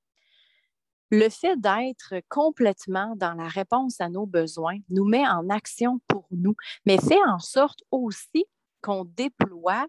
le 1.11 1.29
fait 1.29 1.57
d'être 1.61 2.15
complètement 2.29 3.15
dans 3.17 3.35
la 3.35 3.49
réponse 3.49 4.01
à 4.01 4.09
nos 4.09 4.27
besoins 4.27 4.79
nous 4.89 5.05
met 5.05 5.27
en 5.27 5.49
action 5.51 6.01
pour 6.07 6.27
nous, 6.31 6.55
mais 6.87 6.99
fait 6.99 7.23
en 7.29 7.39
sorte 7.39 7.83
aussi 7.91 8.47
qu'on 8.81 9.05
déploie 9.05 9.87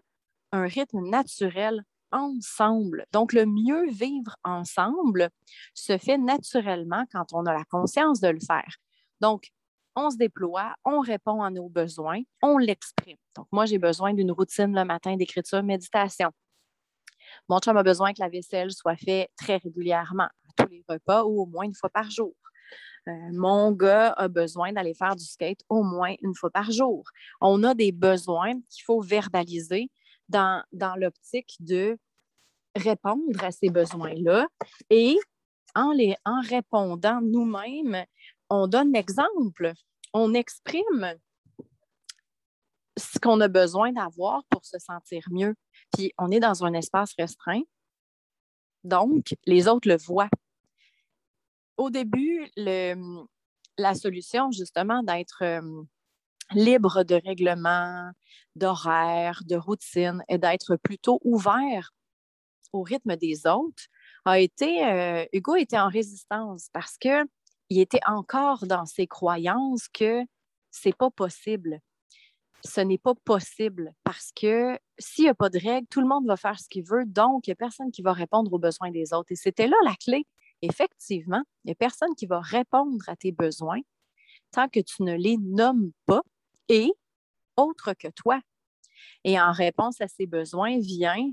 un 0.50 0.66
rythme 0.66 1.08
naturel 1.08 1.84
ensemble. 2.10 3.06
Donc, 3.12 3.32
le 3.32 3.46
mieux 3.46 3.88
vivre 3.88 4.36
ensemble 4.44 5.30
se 5.74 5.96
fait 5.96 6.18
naturellement 6.18 7.04
quand 7.10 7.32
on 7.32 7.46
a 7.46 7.54
la 7.54 7.64
conscience 7.64 8.20
de 8.20 8.28
le 8.28 8.40
faire. 8.40 8.76
Donc, 9.20 9.50
on 9.94 10.10
se 10.10 10.16
déploie, 10.16 10.74
on 10.84 11.00
répond 11.00 11.42
à 11.42 11.50
nos 11.50 11.68
besoins, 11.68 12.20
on 12.42 12.58
l'exprime. 12.58 13.16
Donc, 13.36 13.46
moi, 13.52 13.66
j'ai 13.66 13.78
besoin 13.78 14.14
d'une 14.14 14.32
routine 14.32 14.74
le 14.74 14.84
matin 14.84 15.16
d'écriture, 15.16 15.62
méditation. 15.62 16.30
Mon 17.48 17.58
chum 17.60 17.76
a 17.76 17.82
besoin 17.82 18.12
que 18.12 18.20
la 18.20 18.28
vaisselle 18.28 18.72
soit 18.72 18.96
faite 18.96 19.30
très 19.36 19.56
régulièrement, 19.56 20.28
tous 20.56 20.68
les 20.68 20.84
repas 20.88 21.24
ou 21.24 21.42
au 21.42 21.46
moins 21.46 21.64
une 21.64 21.74
fois 21.74 21.90
par 21.90 22.10
jour. 22.10 22.34
Euh, 23.08 23.12
mon 23.32 23.72
gars 23.72 24.12
a 24.12 24.28
besoin 24.28 24.72
d'aller 24.72 24.94
faire 24.94 25.16
du 25.16 25.24
skate 25.24 25.60
au 25.68 25.82
moins 25.82 26.14
une 26.22 26.34
fois 26.34 26.50
par 26.50 26.70
jour. 26.70 27.04
On 27.40 27.64
a 27.64 27.74
des 27.74 27.92
besoins 27.92 28.60
qu'il 28.70 28.84
faut 28.84 29.00
verbaliser 29.00 29.90
dans, 30.28 30.62
l'optique 30.96 31.56
de 31.60 31.98
répondre 32.76 33.44
à 33.44 33.50
ces 33.50 33.70
besoins-là 33.70 34.46
et 34.88 35.18
en, 35.74 35.92
les, 35.92 36.16
en 36.24 36.40
répondant 36.40 37.20
nous-mêmes, 37.20 38.04
on 38.48 38.66
donne 38.66 38.92
l'exemple, 38.92 39.72
on 40.14 40.32
exprime 40.34 41.14
ce 42.96 43.18
qu'on 43.18 43.40
a 43.40 43.48
besoin 43.48 43.92
d'avoir 43.92 44.44
pour 44.44 44.64
se 44.64 44.78
sentir 44.78 45.24
mieux. 45.30 45.54
Puis 45.92 46.12
on 46.18 46.30
est 46.30 46.40
dans 46.40 46.64
un 46.64 46.72
espace 46.74 47.14
restreint, 47.18 47.62
donc 48.84 49.34
les 49.46 49.68
autres 49.68 49.88
le 49.88 49.96
voient. 49.96 50.30
Au 51.82 51.90
début, 51.90 52.48
la 52.56 53.94
solution, 53.96 54.52
justement, 54.52 55.02
d'être 55.02 55.42
euh, 55.42 55.82
libre 56.52 57.02
de 57.02 57.16
règlement, 57.16 58.08
d'horaire, 58.54 59.42
de 59.48 59.56
routine 59.56 60.22
et 60.28 60.38
d'être 60.38 60.76
plutôt 60.76 61.18
ouvert 61.24 61.90
au 62.72 62.82
rythme 62.82 63.16
des 63.16 63.48
autres, 63.48 63.82
a 64.24 64.38
été, 64.38 64.86
euh, 64.86 65.26
Hugo 65.32 65.56
était 65.56 65.80
en 65.80 65.88
résistance 65.88 66.68
parce 66.72 66.96
qu'il 66.98 67.26
était 67.70 68.06
encore 68.06 68.64
dans 68.68 68.86
ses 68.86 69.08
croyances 69.08 69.88
que 69.88 70.22
c'est 70.70 70.96
pas 70.96 71.10
possible. 71.10 71.80
Ce 72.64 72.80
n'est 72.80 72.96
pas 72.96 73.14
possible 73.24 73.92
parce 74.04 74.30
que 74.40 74.78
s'il 75.00 75.24
n'y 75.24 75.30
a 75.30 75.34
pas 75.34 75.50
de 75.50 75.58
règles, 75.58 75.88
tout 75.90 76.00
le 76.00 76.06
monde 76.06 76.28
va 76.28 76.36
faire 76.36 76.60
ce 76.60 76.68
qu'il 76.68 76.84
veut, 76.84 77.06
donc 77.06 77.48
il 77.48 77.50
n'y 77.50 77.54
a 77.54 77.56
personne 77.56 77.90
qui 77.90 78.02
va 78.02 78.12
répondre 78.12 78.52
aux 78.52 78.60
besoins 78.60 78.92
des 78.92 79.12
autres. 79.12 79.32
Et 79.32 79.36
c'était 79.36 79.66
là 79.66 79.76
la 79.84 79.96
clé. 79.96 80.24
Effectivement, 80.62 81.42
il 81.64 81.68
n'y 81.68 81.72
a 81.72 81.76
personne 81.76 82.14
qui 82.16 82.26
va 82.26 82.40
répondre 82.40 83.02
à 83.08 83.16
tes 83.16 83.32
besoins 83.32 83.80
tant 84.52 84.68
que 84.68 84.80
tu 84.80 85.02
ne 85.02 85.14
les 85.14 85.36
nommes 85.38 85.92
pas 86.06 86.22
et 86.68 86.92
autre 87.56 87.94
que 87.94 88.08
toi. 88.08 88.40
Et 89.24 89.40
en 89.40 89.52
réponse 89.52 90.00
à 90.00 90.08
ces 90.08 90.26
besoins 90.26 90.78
vient 90.78 91.30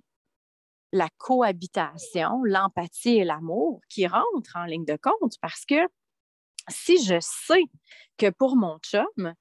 la 0.92 1.10
cohabitation, 1.18 2.44
l'empathie 2.44 3.18
et 3.18 3.24
l'amour 3.24 3.82
qui 3.90 4.08
rentrent 4.08 4.56
en 4.56 4.66
ligne 4.66 4.86
de 4.86 4.98
compte 5.02 5.36
parce 5.42 5.66
que 5.66 5.88
si 6.68 7.04
je 7.04 7.20
sais 7.20 7.64
que 8.18 8.30
pour 8.30 8.56
mon 8.56 8.80
chum, 8.80 9.34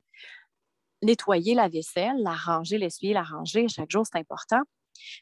nettoyer 1.02 1.54
la 1.54 1.68
vaisselle, 1.68 2.16
la 2.18 2.34
ranger, 2.34 2.78
l'essuyer, 2.78 3.14
la 3.14 3.22
ranger 3.22 3.68
chaque 3.68 3.90
jour, 3.90 4.04
c'est 4.04 4.18
important, 4.18 4.60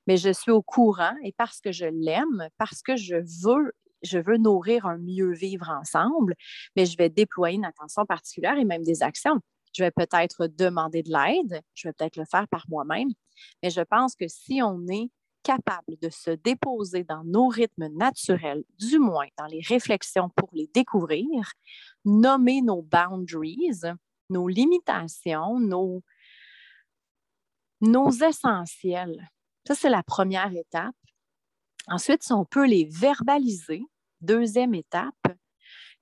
mais 0.07 0.17
je 0.17 0.33
suis 0.33 0.51
au 0.51 0.63
courant 0.63 1.15
et 1.23 1.33
parce 1.33 1.61
que 1.61 1.73
je 1.73 1.87
l'aime, 1.87 2.49
parce 2.59 2.83
que 2.83 2.97
je 2.97 3.17
veux 3.45 3.73
je 4.07 4.19
veux 4.19 4.37
nourrir 4.39 4.87
un 4.87 4.99
mieux 4.99 5.33
vivre 5.33 5.69
ensemble, 5.69 6.35
mais 6.77 6.87
je 6.87 6.97
vais 6.97 7.11
déployer 7.11 7.57
une 7.57 7.65
attention 7.65 8.07
particulière 8.07 8.59
et 8.59 8.65
même 8.65 8.83
des 8.83 9.03
actions. 9.03 9.41
Je 9.75 9.85
vais 9.85 9.91
peut-être 9.91 10.47
demander 10.47 11.03
de 11.03 11.11
l'aide, 11.11 11.61
je 11.75 11.89
vais 11.89 11.93
peut-être 11.93 12.17
le 12.17 12.25
faire 12.25 12.49
par 12.49 12.65
moi-même, 12.69 13.09
mais 13.63 13.71
je 13.71 13.83
pense 13.83 14.15
que 14.15 14.27
si 14.29 14.63
on 14.63 14.87
est 14.89 15.11
capable 15.43 15.97
de 16.03 16.09
se 16.11 16.31
déposer 16.31 17.05
dans 17.05 17.23
nos 17.23 17.47
rythmes 17.47 17.89
naturels, 17.89 18.65
du 18.79 18.99
moins 18.99 19.29
dans 19.39 19.47
les 19.47 19.61
réflexions 19.61 20.29
pour 20.35 20.49
les 20.53 20.69
découvrir, 20.75 21.53
nommer 22.05 22.63
nos 22.63 22.83
boundaries, 22.83 23.83
nos 24.29 24.49
limitations, 24.49 25.61
nos, 25.61 26.03
nos 27.81 28.11
essentiels. 28.11 29.31
Ça, 29.67 29.75
c'est 29.75 29.91
la 29.91 30.03
première 30.03 30.53
étape. 30.53 30.97
Ensuite, 31.87 32.25
si 32.25 32.33
on 32.33 32.45
peut 32.45 32.67
les 32.67 32.85
verbaliser, 32.91 33.85
deuxième 34.21 34.75
étape, 34.75 35.15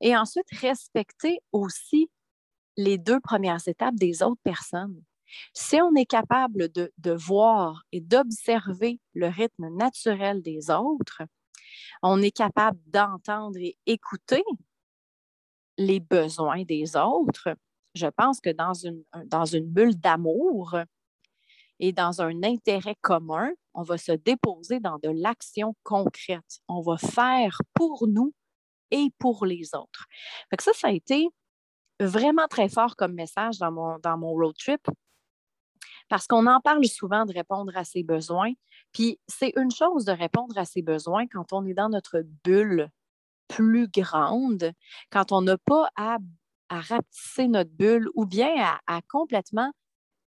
et 0.00 0.16
ensuite 0.16 0.50
respecter 0.60 1.40
aussi 1.52 2.10
les 2.76 2.98
deux 2.98 3.20
premières 3.20 3.66
étapes 3.66 3.94
des 3.94 4.22
autres 4.22 4.40
personnes. 4.42 5.02
Si 5.52 5.80
on 5.80 5.94
est 5.94 6.06
capable 6.06 6.68
de, 6.70 6.92
voir 7.12 7.82
et 7.92 8.00
d'observer 8.00 9.00
le 9.14 9.28
rythme 9.28 9.68
naturel 9.76 10.42
des 10.42 10.70
autres, 10.70 11.22
on 12.02 12.22
est 12.22 12.30
capable 12.30 12.78
d'entendre 12.86 13.58
et 13.58 13.76
écouter 13.86 14.44
les 15.76 16.00
besoins 16.00 16.62
des 16.62 16.96
autres. 16.96 17.56
Je 17.94 18.06
pense 18.06 18.40
que 18.40 18.50
dans 18.50 18.74
une, 18.74 19.66
bulle 19.66 19.96
d'amour 19.96 20.76
et 21.80 21.92
dans 21.92 22.22
un 22.22 22.42
intérêt 22.42 22.96
commun, 23.00 23.50
on 23.74 23.82
va 23.82 23.98
se 23.98 24.12
déposer 24.12 24.80
dans 24.80 24.98
de 24.98 25.08
l'action 25.08 25.74
concrète. 25.82 26.60
On 26.68 26.80
va 26.80 26.96
faire 26.96 27.58
pour 27.74 28.06
nous 28.06 28.32
et 28.90 29.08
pour 29.18 29.44
les 29.44 29.74
autres. 29.74 30.06
ça, 30.60 30.72
ça 30.72 30.88
a 30.88 30.92
été 30.92 31.28
vraiment 32.00 32.46
très 32.48 32.68
fort 32.68 32.96
comme 32.96 33.14
message 33.14 33.58
dans 33.58 33.72
mon, 33.72 33.98
dans 33.98 34.18
mon 34.18 34.32
road 34.32 34.54
trip 34.56 34.80
parce 36.08 36.26
qu'on 36.26 36.46
en 36.46 36.60
parle 36.60 36.84
souvent 36.84 37.24
de 37.24 37.32
répondre 37.32 37.76
à 37.76 37.84
ses 37.84 38.02
besoins. 38.02 38.52
Puis 38.92 39.18
c'est 39.26 39.52
une 39.56 39.70
chose 39.70 40.04
de 40.04 40.12
répondre 40.12 40.56
à 40.58 40.64
ses 40.64 40.82
besoins 40.82 41.26
quand 41.26 41.52
on 41.52 41.64
est 41.66 41.74
dans 41.74 41.88
notre 41.88 42.22
bulle 42.44 42.88
plus 43.48 43.88
grande, 43.88 44.72
quand 45.10 45.32
on 45.32 45.42
n'a 45.42 45.58
pas 45.58 45.88
à, 45.96 46.18
à 46.68 46.80
rapetisser 46.80 47.48
notre 47.48 47.70
bulle 47.70 48.08
ou 48.14 48.26
bien 48.26 48.52
à 48.86 49.00
complètement 49.08 49.72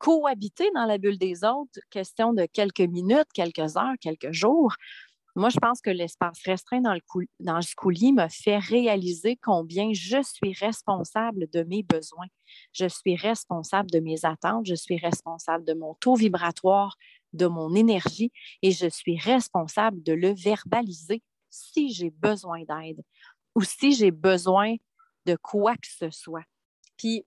cohabiter 0.03 0.69
dans 0.75 0.85
la 0.85 0.99
bulle 0.99 1.17
des 1.17 1.45
autres, 1.45 1.79
question 1.91 2.33
de 2.33 2.45
quelques 2.45 2.81
minutes, 2.81 3.29
quelques 3.33 3.77
heures, 3.77 3.95
quelques 4.01 4.33
jours. 4.33 4.75
Moi, 5.37 5.49
je 5.49 5.59
pense 5.59 5.81
que 5.81 5.91
l'espace 5.91 6.41
restreint 6.45 6.81
dans 6.81 6.93
le, 6.93 7.01
dans 7.39 7.57
le 7.57 7.75
coulis 7.77 8.13
m'a 8.13 8.29
fait 8.29 8.59
réaliser 8.59 9.39
combien 9.41 9.93
je 9.95 10.21
suis 10.21 10.55
responsable 10.55 11.49
de 11.53 11.63
mes 11.63 11.85
besoins. 11.85 12.27
Je 12.73 12.87
suis 12.87 13.15
responsable 13.15 13.93
de 13.93 14.01
mes 14.01 14.25
attentes, 14.25 14.67
je 14.67 14.75
suis 14.75 14.99
responsable 14.99 15.65
de 15.65 15.73
mon 15.73 15.95
taux 15.95 16.17
vibratoire, 16.17 16.97
de 17.33 17.47
mon 17.47 17.73
énergie 17.77 18.33
et 18.61 18.73
je 18.73 18.89
suis 18.89 19.19
responsable 19.19 20.03
de 20.03 20.15
le 20.15 20.35
verbaliser 20.35 21.23
si 21.49 21.93
j'ai 21.93 22.11
besoin 22.11 22.65
d'aide 22.65 23.03
ou 23.55 23.63
si 23.63 23.93
j'ai 23.93 24.11
besoin 24.11 24.75
de 25.27 25.37
quoi 25.37 25.75
que 25.77 25.89
ce 25.89 26.11
soit. 26.11 26.45
Puis, 26.99 27.25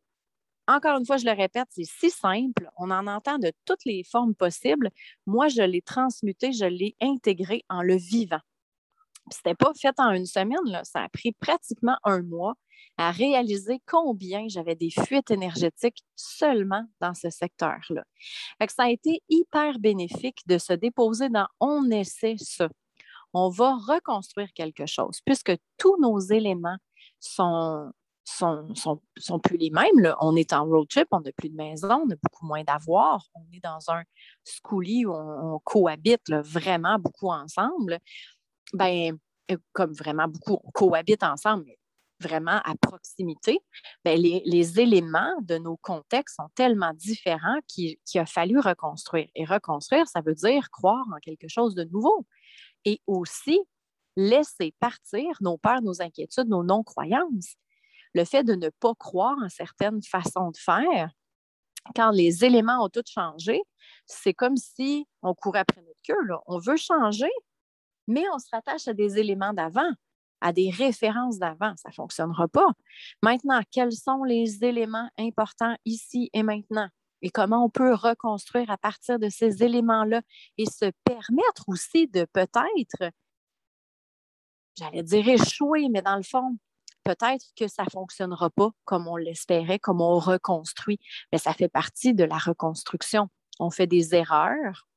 encore 0.68 0.98
une 0.98 1.06
fois, 1.06 1.18
je 1.18 1.26
le 1.26 1.32
répète, 1.32 1.68
c'est 1.70 1.86
si 1.86 2.10
simple. 2.10 2.70
On 2.78 2.92
en 2.92 3.08
entend 3.08 3.38
de 3.38 3.52
toutes 3.66 3.86
les 3.86 4.04
formes 4.04 4.36
possibles. 4.36 4.90
Moi, 5.26 5.48
je 5.48 5.62
l'ai 5.62 5.82
transmuté, 5.82 6.52
je 6.52 6.66
l'ai 6.66 6.96
intégré 7.02 7.64
en 7.70 7.82
le 7.82 7.96
vivant. 7.96 8.40
Ce 9.32 9.38
n'était 9.40 9.56
pas 9.56 9.74
fait 9.80 10.00
en 10.00 10.12
une 10.12 10.26
semaine, 10.26 10.82
ça 10.84 11.04
a 11.04 11.10
pris 11.10 11.32
pratiquement 11.34 11.98
un 12.04 12.22
mois. 12.22 12.56
à 12.98 13.12
réaliser 13.12 13.82
combien 13.86 14.46
j'avais 14.48 14.76
des 14.76 14.90
fuites 14.90 15.30
énergétiques 15.32 16.04
seulement 16.16 16.86
dans 17.02 17.14
ce 17.14 17.30
secteur-là. 17.30 18.06
Ça 18.70 18.84
a 18.84 18.90
été 18.90 19.22
hyper 19.28 19.80
bénéfique 19.80 20.40
de 20.48 20.58
se 20.58 20.74
déposer 20.74 21.30
dans 21.30 21.48
on 21.60 21.90
essaie 21.92 22.38
ça. 22.38 22.70
On 23.34 23.50
va 23.50 23.76
reconstruire 23.76 24.48
quelque 24.54 24.86
chose 24.86 25.20
puisque 25.26 25.54
tous 25.78 26.00
nos 26.00 26.20
éléments 26.20 26.78
sont 27.20 27.92
sont, 28.26 29.00
sont, 29.18 29.40
plus 29.40 29.58
les 29.58 29.70
mêmes. 29.70 30.16
On 30.20 30.36
est 30.36 30.52
en 30.52 30.66
road 30.66 30.88
trip, 30.90 31.08
on 31.12 31.22
n'a 31.22 31.32
plus 31.32 31.50
de 31.50 31.56
maison, 31.56 32.04
on 32.06 32.10
a 32.10 32.16
beaucoup 32.22 32.46
moins 32.46 32.64
d'avoir. 32.64 33.26
On 33.36 33.46
est 33.54 33.60
dans 33.64 33.80
un 33.90 34.04
schoolie 34.44 35.06
où 35.06 35.14
on, 35.14 35.60
cohabite 35.60 36.32
vraiment 36.32 36.98
beaucoup 37.00 37.30
ensemble. 37.30 38.00
Ben, 38.74 39.18
euh, 39.52 39.58
comme 39.74 39.94
vraiment 39.94 40.28
beaucoup, 40.28 40.60
on 40.64 40.72
cohabite 40.72 41.24
ensemble, 41.24 41.66
mais 41.68 41.78
vraiment 42.20 42.60
à 42.64 42.76
proximité, 42.82 43.60
ben, 44.04 44.20
les, 44.20 44.80
éléments 44.80 45.36
de 45.42 45.58
nos 45.58 45.78
contextes 45.78 46.38
sont 46.38 46.50
tellement 46.56 46.94
différents 46.94 47.60
qu'il 47.68 47.98
a 48.16 48.26
fallu 48.26 48.60
reconstruire. 48.60 49.28
Et 49.36 49.46
reconstruire, 49.46 50.08
ça 50.08 50.22
veut 50.22 50.36
dire 50.36 50.70
croire 50.72 51.06
en 51.16 51.20
quelque 51.20 51.48
chose 51.48 51.76
de 51.76 51.84
nouveau. 51.84 52.26
Et 52.86 53.02
aussi 53.06 53.60
laisser 54.18 54.74
partir 54.80 55.26
nos 55.42 55.58
peurs, 55.58 55.82
nos 55.82 56.02
inquiétudes, 56.02 56.48
nos 56.48 56.64
non-croyances 56.64 57.56
le 58.16 58.24
fait 58.24 58.44
de 58.44 58.56
ne 58.56 58.70
pas 58.70 58.96
croire 58.96 59.36
en 59.44 59.50
certaines 59.50 60.02
façons 60.02 60.50
de 60.50 60.58
faire, 60.58 61.12
quand 61.96 62.12
les 62.12 62.46
éléments 62.46 62.84
ont 62.84 62.90
tous 62.90 63.04
changé, 63.06 63.62
c'est 64.08 64.34
comme 64.34 64.56
si 64.56 65.06
on 65.22 65.36
courait 65.36 65.60
après 65.60 65.82
notre 65.82 66.00
queue. 66.02 66.36
On 66.48 66.58
veut 66.58 66.78
changer, 66.78 67.30
mais 68.08 68.24
on 68.34 68.40
se 68.40 68.48
rattache 68.52 68.88
à 68.88 68.94
des 68.94 69.20
éléments 69.20 69.54
d'avant, 69.54 69.92
à 70.40 70.54
des 70.54 70.70
références 70.70 71.40
d'avant. 71.40 71.76
Ça 71.76 71.90
ne 71.90 71.94
fonctionnera 71.94 72.48
pas. 72.48 72.72
Maintenant, 73.22 73.62
quels 73.70 73.92
sont 73.92 74.24
les 74.24 74.64
éléments 74.64 75.10
importants 75.20 75.76
ici 75.84 76.30
et 76.32 76.42
maintenant? 76.42 76.88
Et 77.22 77.30
comment 77.30 77.66
on 77.66 77.70
peut 77.70 77.94
reconstruire 77.94 78.72
à 78.72 78.78
partir 78.78 79.20
de 79.20 79.28
ces 79.28 79.62
éléments-là 79.62 80.22
et 80.58 80.66
se 80.66 80.90
permettre 81.04 81.68
aussi 81.68 82.08
de 82.08 82.26
peut-être, 82.32 83.12
j'allais 84.78 85.04
dire 85.04 85.28
échouer, 85.28 85.90
mais 85.90 86.02
dans 86.02 86.18
le 86.18 86.24
fond, 86.24 86.58
peut-être 87.06 87.46
que 87.56 87.68
ça 87.70 87.84
ne 87.84 87.90
fonctionnera 87.90 88.50
pas 88.50 88.72
comme 88.84 89.08
on 89.08 89.16
l'espérait, 89.16 89.80
comme 89.80 90.02
on 90.02 90.20
reconstruit, 90.20 91.00
mais 91.32 91.38
ça 91.38 91.54
fait 91.54 91.70
partie 91.70 92.14
de 92.14 92.26
la 92.26 92.38
reconstruction. 92.38 93.30
On 93.60 93.70
fait 93.70 93.88
des 93.88 94.14
erreurs. 94.14 94.88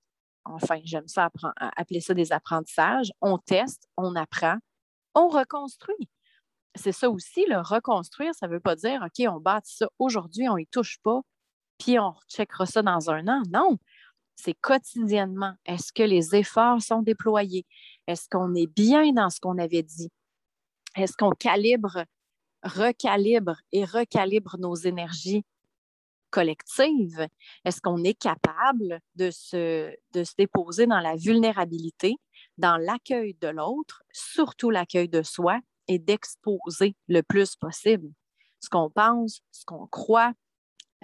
Enfin, 0.44 0.80
j'aime 0.82 1.06
ça 1.06 1.30
appeler 1.76 2.00
ça 2.00 2.14
des 2.14 2.32
apprentissages. 2.32 3.12
On 3.20 3.38
teste, 3.38 3.86
on 3.96 4.16
apprend, 4.16 4.56
on 5.14 5.28
reconstruit. 5.28 6.08
C'est 6.74 6.92
ça 6.92 7.10
aussi, 7.10 7.44
le 7.46 7.60
reconstruire, 7.60 8.34
ça 8.34 8.46
ne 8.48 8.52
veut 8.52 8.60
pas 8.60 8.76
dire, 8.76 9.04
OK, 9.04 9.26
on 9.28 9.40
bâtit 9.40 9.76
ça 9.76 9.88
aujourd'hui, 9.98 10.48
on 10.48 10.56
n'y 10.56 10.66
touche 10.66 10.98
pas, 11.02 11.20
puis 11.78 11.98
on 11.98 12.14
checkera 12.28 12.66
ça 12.66 12.82
dans 12.82 13.10
un 13.10 13.26
an. 13.28 13.42
Non, 13.50 13.78
c'est 14.36 14.54
quotidiennement. 14.54 15.54
Est-ce 15.66 15.92
que 15.92 16.02
les 16.02 16.34
efforts 16.36 16.80
sont 16.80 17.02
déployés? 17.02 17.66
Est-ce 18.06 18.28
qu'on 18.28 18.54
est 18.54 18.68
bien 18.68 19.12
dans 19.12 19.30
ce 19.30 19.40
qu'on 19.40 19.58
avait 19.58 19.82
dit? 19.82 20.10
Est-ce 20.98 21.16
qu'on 21.16 21.30
calibre, 21.30 22.04
recalibre 22.62 23.56
et 23.72 23.84
recalibre 23.84 24.56
nos 24.58 24.74
énergies 24.74 25.44
collectives? 26.30 27.26
Est-ce 27.64 27.80
qu'on 27.80 28.02
est 28.02 28.18
capable 28.18 29.00
de 29.14 29.30
se, 29.30 29.94
de 30.12 30.24
se 30.24 30.32
déposer 30.36 30.86
dans 30.86 31.00
la 31.00 31.14
vulnérabilité, 31.14 32.16
dans 32.56 32.76
l'accueil 32.76 33.34
de 33.40 33.48
l'autre, 33.48 34.02
surtout 34.12 34.70
l'accueil 34.70 35.08
de 35.08 35.22
soi, 35.22 35.60
et 35.86 35.98
d'exposer 35.98 36.96
le 37.06 37.22
plus 37.22 37.54
possible? 37.56 38.10
Ce 38.60 38.68
qu'on 38.68 38.90
pense, 38.90 39.40
ce 39.52 39.64
qu'on 39.64 39.86
croit, 39.86 40.32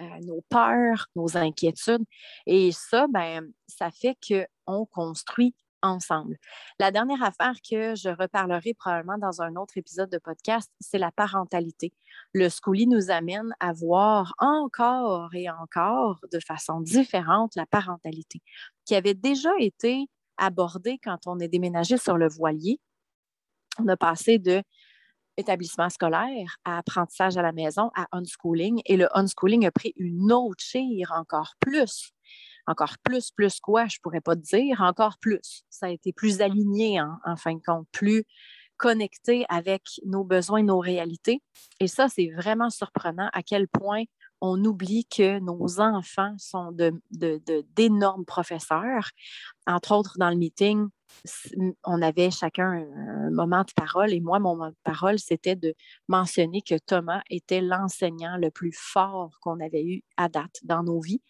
euh, 0.01 0.19
nos 0.23 0.41
peurs, 0.49 1.07
nos 1.15 1.37
inquiétudes. 1.37 2.03
Et 2.45 2.73
ça, 2.73 3.07
ben, 3.07 3.49
ça 3.67 3.91
fait 3.91 4.17
qu'on 4.27 4.85
construit 4.87 5.55
ensemble. 5.81 6.37
La 6.79 6.91
dernière 6.91 7.23
affaire 7.23 7.55
que 7.67 7.95
je 7.95 8.09
reparlerai 8.09 8.73
probablement 8.73 9.17
dans 9.17 9.41
un 9.41 9.55
autre 9.55 9.77
épisode 9.77 10.09
de 10.09 10.17
podcast, 10.17 10.71
c'est 10.79 10.97
la 10.97 11.11
parentalité. 11.11 11.93
Le 12.33 12.49
schoolie 12.49 12.87
nous 12.87 13.11
amène 13.11 13.53
à 13.59 13.73
voir 13.73 14.33
encore 14.39 15.33
et 15.33 15.49
encore 15.49 16.19
de 16.31 16.39
façon 16.39 16.81
différente 16.81 17.55
la 17.55 17.65
parentalité, 17.65 18.41
qui 18.85 18.95
avait 18.95 19.13
déjà 19.13 19.51
été 19.59 20.07
abordée 20.37 20.99
quand 21.03 21.27
on 21.27 21.39
est 21.39 21.47
déménagé 21.47 21.97
sur 21.97 22.17
le 22.17 22.27
voilier. 22.27 22.79
On 23.79 23.87
a 23.87 23.97
passé 23.97 24.39
de 24.39 24.63
établissement 25.37 25.89
scolaire 25.89 26.57
à 26.63 26.77
apprentissage 26.77 27.37
à 27.37 27.41
la 27.41 27.51
maison 27.51 27.91
à 27.95 28.07
unschooling 28.13 28.81
et 28.85 28.97
le 28.97 29.07
unschooling 29.17 29.65
a 29.65 29.71
pris 29.71 29.93
une 29.97 30.31
autre 30.31 30.63
chire 30.63 31.11
encore 31.13 31.55
plus 31.59 32.13
encore 32.67 32.95
plus, 33.03 33.31
plus 33.31 33.59
quoi, 33.59 33.87
je 33.87 33.99
pourrais 34.01 34.21
pas 34.21 34.35
te 34.35 34.41
dire, 34.41 34.81
encore 34.81 35.17
plus. 35.19 35.63
Ça 35.69 35.87
a 35.87 35.89
été 35.89 36.13
plus 36.13 36.41
aligné 36.41 37.01
en, 37.01 37.35
fin 37.35 37.53
de 37.53 37.61
compte, 37.65 37.87
plus 37.91 38.23
connecté 38.77 39.45
avec 39.49 39.83
nos 40.05 40.23
besoins, 40.23 40.63
nos 40.63 40.79
réalités. 40.79 41.41
Et 41.79 41.87
ça, 41.87 42.09
c'est 42.09 42.29
vraiment 42.35 42.69
surprenant 42.69 43.29
à 43.33 43.41
quel 43.41 43.67
point 43.67 44.03
on 44.41 44.63
oublie 44.65 45.05
que 45.05 45.39
nos 45.39 45.79
enfants 45.79 46.35
sont 46.37 46.75
d'énormes 47.11 48.25
professeurs. 48.25 49.09
Entre 49.65 49.93
autres, 49.93 50.17
dans 50.17 50.29
le 50.29 50.35
meeting, 50.35 50.87
on 51.85 52.01
avait 52.01 52.31
chacun 52.31 52.85
un 52.97 53.29
moment 53.31 53.61
de 53.61 53.71
parole 53.75 54.11
et 54.13 54.19
moi, 54.19 54.39
mon 54.39 54.55
moment 54.55 54.69
de 54.69 54.75
parole, 54.83 55.19
c'était 55.19 55.55
de 55.55 55.73
mentionner 56.09 56.61
que 56.61 56.77
Thomas 56.77 57.21
était 57.29 57.61
l'enseignant 57.61 58.37
le 58.37 58.51
plus 58.51 58.73
fort 58.73 59.31
qu'on 59.41 59.59
avait 59.61 59.83
eu 59.83 60.03
à 60.17 60.27
date 60.27 60.59
dans 60.63 60.83
nos 60.83 60.99
vies 60.99 61.21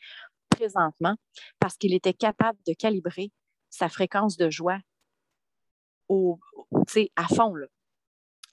présentement 0.55 1.15
parce 1.59 1.77
qu'il 1.77 1.93
était 1.93 2.13
capable 2.13 2.57
de 2.67 2.73
calibrer 2.73 3.31
sa 3.69 3.89
fréquence 3.89 4.37
de 4.37 4.49
joie 4.49 4.79
au, 6.07 6.39
à 7.15 7.27
fond. 7.27 7.53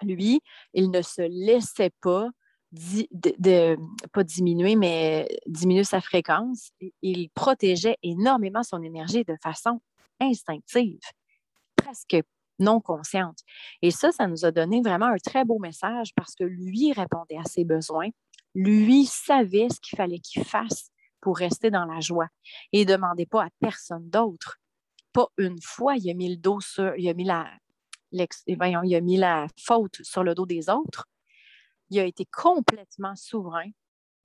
Lui, 0.02 0.40
il 0.74 0.90
ne 0.90 1.02
se 1.02 1.22
laissait 1.22 1.92
pas, 2.00 2.28
de, 2.72 3.76
pas 4.12 4.24
diminuer, 4.24 4.74
mais 4.74 5.28
diminuer 5.46 5.84
sa 5.84 6.00
fréquence. 6.00 6.72
Il 7.02 7.30
protégeait 7.30 7.98
énormément 8.02 8.62
son 8.62 8.82
énergie 8.82 9.24
de 9.24 9.36
façon 9.42 9.80
instinctive, 10.20 11.00
presque 11.76 12.16
non 12.58 12.80
consciente. 12.80 13.38
Et 13.80 13.90
ça, 13.90 14.12
ça 14.12 14.26
nous 14.26 14.44
a 14.44 14.50
donné 14.50 14.80
vraiment 14.80 15.06
un 15.06 15.18
très 15.18 15.44
beau 15.44 15.58
message 15.58 16.12
parce 16.14 16.34
que 16.34 16.44
lui 16.44 16.92
répondait 16.92 17.38
à 17.38 17.44
ses 17.44 17.64
besoins. 17.64 18.08
Lui 18.54 19.06
savait 19.06 19.68
ce 19.70 19.80
qu'il 19.80 19.96
fallait 19.96 20.18
qu'il 20.18 20.44
fasse 20.44 20.91
pour 21.22 21.38
rester 21.38 21.70
dans 21.70 21.87
la 21.87 22.00
joie. 22.00 22.28
Et 22.72 22.85
ne 22.85 22.92
demandez 22.92 23.24
pas 23.24 23.44
à 23.44 23.48
personne 23.61 24.11
d'autre. 24.11 24.58
Pas 25.14 25.28
une 25.38 25.61
fois, 25.62 25.96
il 25.96 26.11
a 26.11 26.14
mis 26.14 26.28
le 26.28 26.37
dos 26.37 26.61
sur, 26.61 26.94
il 26.96 27.08
a 27.08 27.14
mis 27.14 27.24
la, 27.24 27.50
il 28.12 28.94
a 28.94 29.00
mis 29.00 29.16
la 29.16 29.46
faute 29.58 30.02
sur 30.02 30.22
le 30.22 30.35
dos 30.35 30.44
des 30.44 30.68
autres. 30.68 31.06
Il 31.88 31.98
a 31.98 32.04
été 32.04 32.26
complètement 32.26 33.14
souverain 33.16 33.70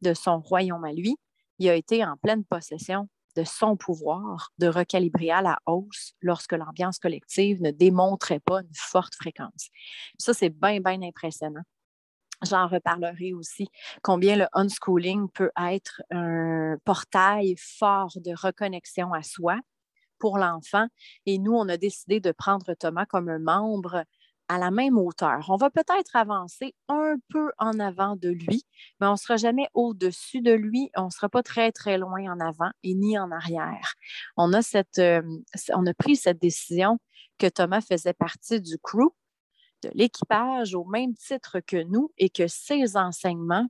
de 0.01 0.13
son 0.13 0.39
royaume 0.39 0.83
à 0.83 0.91
lui. 0.91 1.15
Il 1.60 1.69
a 1.69 1.75
été 1.75 2.03
en 2.03 2.17
pleine 2.17 2.43
possession 2.43 3.07
de 3.36 3.43
son 3.43 3.77
pouvoir 3.77 4.51
de 4.57 4.67
recalibrer 4.67 5.29
à 5.29 5.41
la 5.41 5.60
hausse 5.67 6.13
lorsque 6.21 6.53
l'ambiance 6.53 6.97
collective 6.97 7.62
ne 7.62 7.71
démontrait 7.71 8.39
pas 8.39 8.62
une 8.62 8.73
forte 8.73 9.13
fréquence. 9.15 9.69
Ça, 10.17 10.33
c'est 10.33 10.49
bien, 10.49 10.79
bien 10.79 11.01
impressionnant. 11.03 11.62
J'en 12.43 12.67
reparlerai 12.67 13.34
aussi. 13.34 13.67
Combien 14.04 14.36
le 14.36 14.45
unschooling 14.54 15.30
peut 15.30 15.52
être 15.60 16.02
un 16.12 16.78
portail 16.86 17.56
fort 17.58 18.12
de 18.15 18.32
reconnexion 18.39 19.12
à 19.13 19.23
soi 19.23 19.58
pour 20.19 20.38
l'enfant. 20.38 20.88
Et 21.26 21.39
nous, 21.39 21.54
on 21.54 21.67
a 21.67 21.78
décidé 21.78 22.19
de 22.19 22.32
prendre 22.32 22.73
Thomas 22.76 23.06
comme 23.06 23.30
un 23.30 23.39
membre 23.39 24.04
à 24.50 24.58
la 24.58 24.71
même 24.71 24.97
hauteur. 24.97 25.45
On 25.50 25.58
va 25.58 25.69
peut-être 25.69 26.15
avancer 26.15 26.73
un 26.88 27.15
peu 27.30 27.52
en 27.58 27.80
avant 27.80 28.15
de 28.15 28.30
lui, 28.30 28.63
mais 29.00 29.08
on 29.08 29.13
ne 29.13 29.17
sera 29.17 29.38
jamais 29.38 29.67
au-dessus 29.73 30.41
de 30.41 30.54
lui. 30.54 30.89
On 30.95 31.06
ne 31.06 31.10
sera 31.10 31.30
pas 31.30 31.43
très, 31.43 31.71
très 31.71 31.97
loin 31.97 32.32
en 32.32 32.39
avant 32.39 32.69
et 32.84 32.93
ni 32.93 33.17
en 33.17 33.32
arrière. 33.32 33.93
On 34.38 34.54
a, 34.54 34.62
cette, 34.62 35.00
euh, 35.00 35.21
on 35.73 35.86
a 35.86 35.93
pris 35.93 36.15
cette 36.15 36.41
décision 36.41 36.97
que 37.38 37.47
Thomas 37.47 37.82
faisait 37.82 38.13
partie 38.13 38.62
du 38.62 38.78
crew 38.78 39.13
de 39.83 39.91
l'équipage 39.93 40.73
au 40.75 40.85
même 40.85 41.13
titre 41.15 41.59
que 41.59 41.83
nous 41.83 42.11
et 42.17 42.29
que 42.29 42.47
ces 42.47 42.97
enseignements 42.97 43.67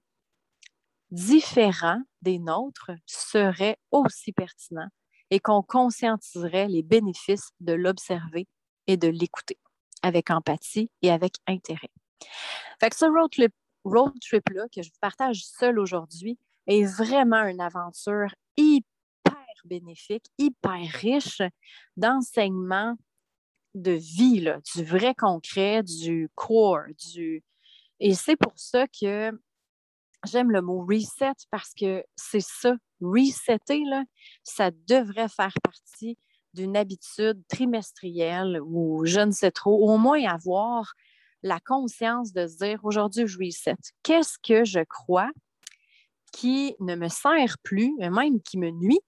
différents 1.12 2.02
des 2.22 2.40
nôtres 2.40 2.92
seraient 3.06 3.78
aussi 3.92 4.32
pertinents 4.34 4.90
et 5.30 5.40
qu'on 5.40 5.62
conscientiserait 5.62 6.68
les 6.68 6.84
bénéfices 6.84 7.50
de 7.60 7.74
l'observer 7.74 8.48
et 8.88 8.98
de 8.98 9.08
l'écouter 9.08 9.58
avec 10.02 10.30
empathie 10.30 10.90
et 11.02 11.12
avec 11.12 11.36
intérêt. 11.48 11.92
Fait 12.80 12.90
que 12.90 12.96
ce 12.96 13.06
road 13.06 13.32
trip, 13.32 13.54
road 13.84 14.14
trip-là 14.22 14.68
que 14.74 14.82
je 14.82 14.90
vous 14.90 15.00
partage 15.02 15.44
seul 15.46 15.80
aujourd'hui 15.80 16.38
est 16.68 16.84
vraiment 16.84 17.44
une 17.44 17.62
aventure 17.62 18.34
hyper 18.56 18.86
bénéfique, 19.66 20.26
hyper 20.38 20.88
riche 20.94 21.42
d'enseignements 21.98 22.96
de 23.76 23.92
vie, 23.92 24.50
du 24.76 24.84
vrai 24.84 25.14
concret, 25.16 25.84
du 25.84 26.30
core, 26.36 26.86
du, 27.14 27.44
Et 28.00 28.14
c'est 28.14 28.36
pour 28.36 28.54
ça 28.56 28.86
que 28.88 29.32
j'aime 30.26 30.52
le 30.52 30.62
mot 30.62 30.86
reset 30.86 31.34
parce 31.52 31.74
que 31.74 32.04
c'est 32.16 32.42
ça, 32.42 32.76
resetter, 33.02 33.84
là, 33.86 34.04
ça 34.44 34.72
devrait 34.88 35.30
faire 35.30 35.54
partie 35.64 36.18
d'une 36.54 36.76
habitude 36.76 37.42
trimestrielle 37.48 38.60
ou 38.64 39.06
je 39.06 39.20
ne 39.20 39.32
sais 39.32 39.52
trop, 39.52 39.92
au 39.92 39.98
moins 39.98 40.24
avoir 40.26 40.94
la 41.44 41.60
conscience 41.60 42.34
de 42.34 42.48
se 42.48 42.58
dire 42.58 42.80
aujourd'hui, 42.84 43.28
je 43.28 43.38
reset. 43.38 43.76
Qu'est-ce 44.04 44.38
que 44.42 44.66
je 44.66 44.80
crois 44.80 45.30
qui 46.34 46.76
ne 46.80 46.96
me 46.96 47.08
sert 47.08 47.58
plus, 47.64 47.94
même 48.00 48.42
qui 48.42 48.58
me 48.58 48.72
nuit, 48.72 49.00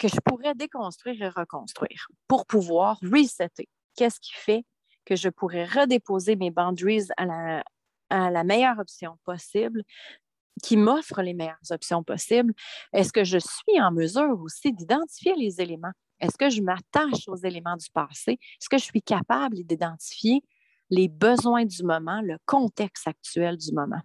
que 0.00 0.08
je 0.08 0.16
pourrais 0.24 0.54
déconstruire 0.54 1.22
et 1.22 1.28
reconstruire 1.28 2.08
pour 2.26 2.46
pouvoir 2.46 2.98
resetter. 3.02 3.68
Qu'est-ce 3.96 4.18
qui 4.18 4.32
fait 4.34 4.64
que 5.04 5.14
je 5.14 5.28
pourrais 5.28 5.66
redéposer 5.66 6.36
mes 6.36 6.50
boundaries 6.50 7.08
à 7.18 7.26
la, 8.08 8.44
meilleure 8.44 8.78
option 8.78 9.18
possible, 9.24 9.82
qui 10.62 10.78
m'offre 10.78 11.20
les 11.20 11.34
meilleures 11.34 11.70
options 11.70 12.02
possibles? 12.02 12.54
Est-ce 12.94 13.12
que 13.12 13.24
je 13.24 13.38
suis 13.38 13.80
en 13.80 13.92
mesure 13.92 14.40
aussi 14.40 14.72
d'identifier 14.72 15.34
les 15.36 15.60
éléments? 15.60 15.92
Est-ce 16.18 16.38
que 16.38 16.48
je 16.48 16.62
m'attache 16.62 17.28
aux 17.28 17.36
éléments 17.36 17.76
du 17.76 17.90
passé? 17.92 18.32
Est-ce 18.32 18.70
que 18.70 18.78
je 18.78 18.84
suis 18.84 19.02
capable 19.02 19.56
d'identifier 19.64 20.42
les 20.90 21.08
besoins 21.08 21.64
du 21.64 21.82
moment, 21.84 22.20
le 22.20 22.36
contexte 22.46 23.06
actuel 23.06 23.56
du 23.56 23.72
moment. 23.72 24.00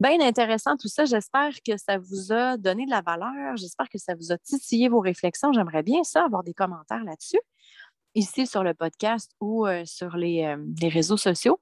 Bien 0.00 0.20
intéressant 0.20 0.76
tout 0.76 0.88
ça. 0.88 1.04
J'espère 1.04 1.50
que 1.64 1.76
ça 1.76 1.98
vous 1.98 2.32
a 2.32 2.56
donné 2.56 2.86
de 2.86 2.90
la 2.90 3.02
valeur. 3.02 3.56
J'espère 3.56 3.88
que 3.88 3.98
ça 3.98 4.14
vous 4.14 4.32
a 4.32 4.38
titillé 4.38 4.88
vos 4.88 5.00
réflexions. 5.00 5.52
J'aimerais 5.52 5.82
bien 5.82 6.02
ça, 6.04 6.24
avoir 6.24 6.42
des 6.42 6.54
commentaires 6.54 7.04
là-dessus, 7.04 7.40
ici 8.14 8.46
sur 8.46 8.64
le 8.64 8.74
podcast 8.74 9.30
ou 9.40 9.66
euh, 9.66 9.84
sur 9.84 10.16
les, 10.16 10.44
euh, 10.44 10.56
les, 10.80 10.88
réseaux 10.88 11.18
sociaux. 11.18 11.60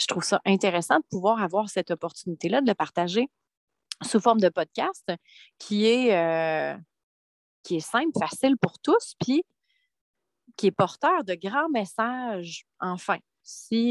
Je 0.00 0.06
trouve 0.06 0.22
ça 0.22 0.40
intéressant 0.46 0.98
de 0.98 1.04
pouvoir 1.10 1.42
avoir 1.42 1.68
cette 1.68 1.90
opportunité-là 1.90 2.60
de 2.60 2.68
le 2.68 2.74
partager 2.74 3.28
sous 4.02 4.20
forme 4.20 4.40
de 4.40 4.48
podcast 4.48 5.12
qui 5.58 5.86
est, 5.86 6.16
euh, 6.16 6.76
qui 7.64 7.76
est 7.76 7.80
simple, 7.80 8.12
facile 8.16 8.56
pour 8.56 8.78
tous, 8.78 9.14
puis 9.18 9.42
qui 10.56 10.68
est 10.68 10.72
porteur 10.72 11.24
de 11.24 11.34
grands 11.34 11.68
messages, 11.70 12.64
enfin, 12.80 13.18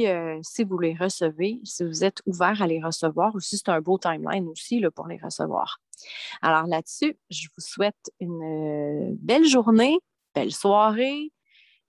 euh, 0.07 0.39
si, 0.43 0.63
vous 0.63 0.77
les 0.77 0.93
recevez, 0.95 1.59
si 1.63 1.83
vous 1.83 2.03
êtes 2.03 2.21
ouvert 2.25 2.61
à 2.61 2.67
les 2.67 2.81
recevoir 2.81 3.33
ou 3.35 3.39
si 3.39 3.57
c'est 3.57 3.69
un 3.69 3.81
beau 3.81 3.97
timeline 3.97 4.47
aussi 4.47 4.83
pour 4.95 5.07
les 5.07 5.17
recevoir. 5.17 5.79
Alors 6.41 6.67
là-dessus, 6.67 7.17
je 7.29 7.47
vous 7.55 7.63
souhaite 7.63 8.11
une 8.19 8.43
euh, 8.43 9.15
belle 9.19 9.45
journée, 9.45 9.97
belle 10.35 10.53
soirée 10.53 11.31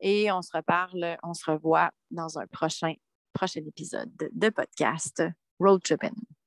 et 0.00 0.32
on 0.32 0.42
se 0.42 0.56
reparle, 0.56 1.18
on 1.22 1.34
se 1.34 1.50
revoit 1.50 1.90
dans 2.10 2.38
un 2.38 2.46
prochain, 2.46 2.94
prochain 3.32 3.60
épisode 3.66 4.10
de 4.32 4.48
podcast 4.48 5.22
Road 5.58 5.82
Tripping. 5.82 6.37